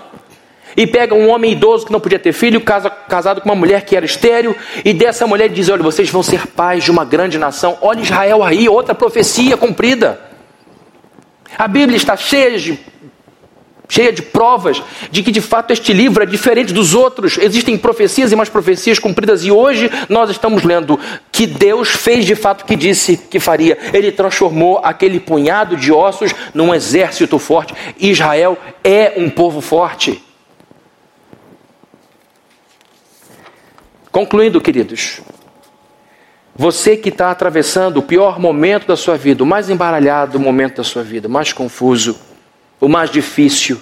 [0.77, 3.85] e pega um homem idoso que não podia ter filho, casa, casado com uma mulher
[3.85, 7.39] que era estéril, e dessa mulher diz: Olha, vocês vão ser pais de uma grande
[7.39, 7.79] nação.
[7.81, 10.21] Olha Israel aí, outra profecia cumprida.
[11.57, 12.79] A Bíblia está cheia de,
[13.89, 17.39] cheia de provas de que de fato este livro é diferente dos outros.
[17.39, 20.99] Existem profecias e mais profecias cumpridas, e hoje nós estamos lendo
[21.31, 23.79] que Deus fez de fato o que disse que faria.
[23.93, 27.75] Ele transformou aquele punhado de ossos num exército forte.
[27.99, 30.21] Israel é um povo forte.
[34.15, 35.21] Concluindo, queridos,
[36.55, 40.85] você que está atravessando o pior momento da sua vida, o mais embaralhado momento da
[40.85, 42.17] sua vida, o mais confuso,
[42.81, 43.77] o mais difícil,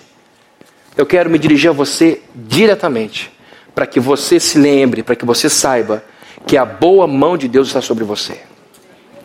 [0.96, 3.30] eu quero me dirigir a você diretamente,
[3.74, 6.02] para que você se lembre, para que você saiba
[6.46, 8.40] que a boa mão de Deus está sobre você.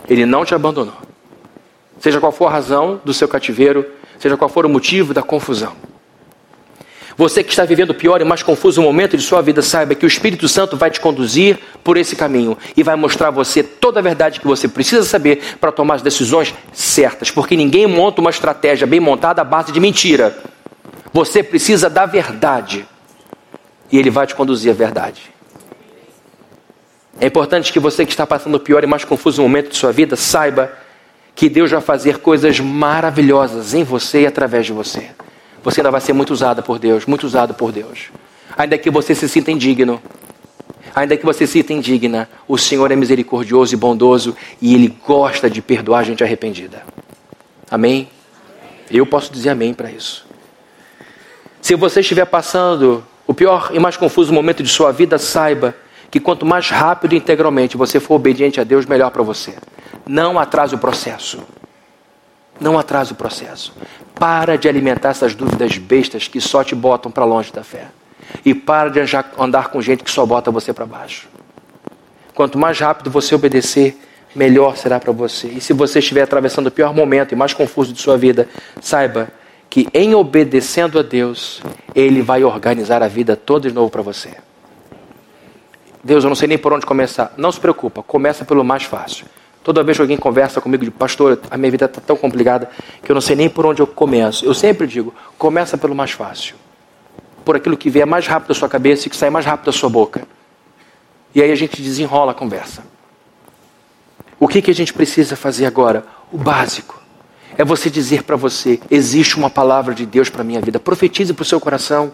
[0.10, 0.98] Ele não te abandonou.
[2.02, 3.86] Seja qual for a razão do seu cativeiro,
[4.20, 5.74] seja qual for o motivo da confusão.
[7.18, 10.06] Você que está vivendo o pior e mais confuso momento de sua vida, saiba que
[10.06, 14.00] o Espírito Santo vai te conduzir por esse caminho e vai mostrar a você toda
[14.00, 18.30] a verdade que você precisa saber para tomar as decisões certas, porque ninguém monta uma
[18.30, 20.38] estratégia bem montada à base de mentira.
[21.12, 22.88] Você precisa da verdade
[23.92, 25.24] e ele vai te conduzir à verdade.
[27.20, 29.92] É importante que você que está passando o pior e mais confuso momento de sua
[29.92, 30.72] vida saiba
[31.34, 35.10] que Deus vai fazer coisas maravilhosas em você e através de você
[35.68, 38.08] você ainda vai ser muito usada por Deus, muito usado por Deus.
[38.58, 40.02] Ainda que você se sinta indigno,
[40.96, 45.50] ainda que você se sinta indigna, o Senhor é misericordioso e bondoso e Ele gosta
[45.50, 46.84] de perdoar a gente arrependida.
[47.70, 48.08] Amém?
[48.90, 50.26] Eu posso dizer amém para isso.
[51.62, 55.76] Se você estiver passando o pior e mais confuso momento de sua vida, saiba
[56.10, 59.54] que quanto mais rápido e integralmente você for obediente a Deus, melhor para você.
[60.06, 61.44] Não atrase o processo.
[62.60, 63.74] Não atrase o processo.
[64.16, 67.88] Para de alimentar essas dúvidas bestas que só te botam para longe da fé.
[68.44, 69.00] E para de
[69.38, 71.28] andar com gente que só bota você para baixo.
[72.34, 74.00] Quanto mais rápido você obedecer,
[74.36, 75.48] melhor será para você.
[75.48, 78.48] E se você estiver atravessando o pior momento e mais confuso de sua vida,
[78.82, 79.30] saiba
[79.70, 81.62] que em obedecendo a Deus,
[81.94, 84.32] Ele vai organizar a vida toda de novo para você.
[86.04, 87.34] Deus, eu não sei nem por onde começar.
[87.38, 89.26] Não se preocupa, começa pelo mais fácil.
[89.68, 92.70] Toda vez que alguém conversa comigo de pastor, a minha vida está tão complicada
[93.04, 94.46] que eu não sei nem por onde eu começo.
[94.46, 96.56] Eu sempre digo, começa pelo mais fácil.
[97.44, 99.74] Por aquilo que vier mais rápido da sua cabeça e que sai mais rápido da
[99.74, 100.26] sua boca.
[101.36, 102.82] E aí a gente desenrola a conversa.
[104.40, 106.06] O que, que a gente precisa fazer agora?
[106.32, 106.97] O básico.
[107.58, 110.80] É você dizer para você: existe uma palavra de Deus para a minha vida.
[110.80, 112.12] Profetize para o seu coração.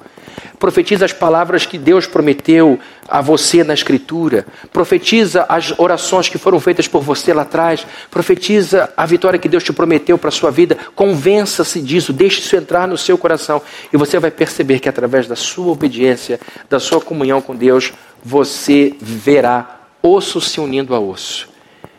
[0.57, 4.45] Profetiza as palavras que Deus prometeu a você na Escritura.
[4.71, 7.85] Profetiza as orações que foram feitas por você lá atrás.
[8.09, 10.77] Profetiza a vitória que Deus te prometeu para a sua vida.
[10.95, 13.61] Convença-se disso, deixe isso entrar no seu coração.
[13.91, 16.39] E você vai perceber que através da sua obediência,
[16.69, 17.91] da sua comunhão com Deus,
[18.23, 21.52] você verá osso se unindo a osso.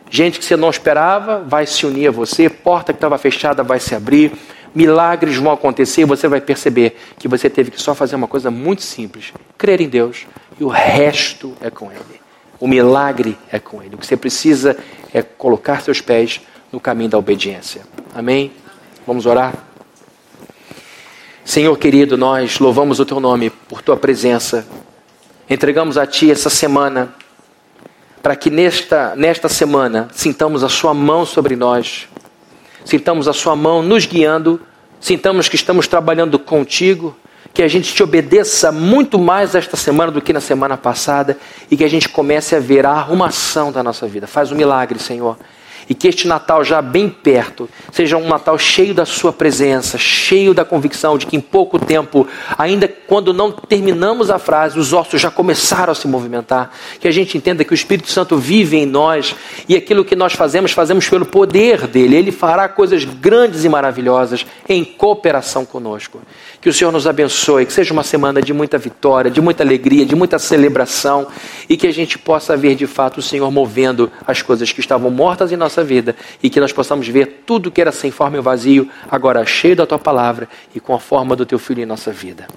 [0.09, 3.79] Gente que você não esperava vai se unir a você, porta que estava fechada vai
[3.79, 4.31] se abrir,
[4.73, 8.51] milagres vão acontecer e você vai perceber que você teve que só fazer uma coisa
[8.51, 10.27] muito simples: crer em Deus
[10.59, 12.21] e o resto é com Ele.
[12.59, 13.95] O milagre é com Ele.
[13.95, 14.77] O que você precisa
[15.13, 16.41] é colocar seus pés
[16.71, 17.81] no caminho da obediência.
[18.13, 18.51] Amém?
[19.05, 19.53] Vamos orar?
[21.43, 24.67] Senhor querido, nós louvamos o Teu nome por Tua presença.
[25.49, 27.13] Entregamos a Ti essa semana
[28.25, 32.07] para que nesta, nesta semana sintamos a Sua mão sobre nós,
[32.83, 34.59] sintamos a Sua mão nos guiando,
[34.99, 37.15] sintamos que estamos trabalhando contigo,
[37.53, 41.37] que a gente te obedeça muito mais esta semana do que na semana passada
[41.69, 44.25] e que a gente comece a ver a arrumação da nossa vida.
[44.25, 45.37] Faz um milagre, Senhor
[45.89, 50.53] e que este Natal já bem perto seja um Natal cheio da Sua presença, cheio
[50.53, 52.27] da convicção de que em pouco tempo,
[52.57, 56.71] ainda quando não terminamos a frase, os ossos já começaram a se movimentar.
[56.99, 59.35] Que a gente entenda que o Espírito Santo vive em nós
[59.67, 62.15] e aquilo que nós fazemos, fazemos pelo poder dele.
[62.15, 66.21] Ele fará coisas grandes e maravilhosas em cooperação conosco.
[66.61, 70.05] Que o Senhor nos abençoe, que seja uma semana de muita vitória, de muita alegria,
[70.05, 71.27] de muita celebração
[71.69, 75.11] e que a gente possa ver de fato o Senhor movendo as coisas que estavam
[75.11, 78.37] mortas em nossa nossa vida e que nós possamos ver tudo que era sem forma
[78.37, 81.85] e vazio, agora cheio da tua palavra e com a forma do teu filho em
[81.85, 82.47] nossa vida.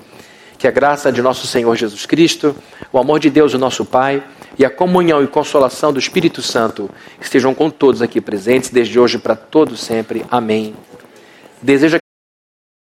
[0.57, 2.55] Que a graça de nosso Senhor Jesus Cristo,
[2.93, 4.23] o amor de Deus, o nosso Pai,
[4.59, 6.91] e a comunhão e consolação do Espírito Santo
[7.21, 10.25] estejam com todos aqui presentes, desde hoje para todos sempre.
[10.31, 10.75] Amém.
[11.63, 11.99] Deseja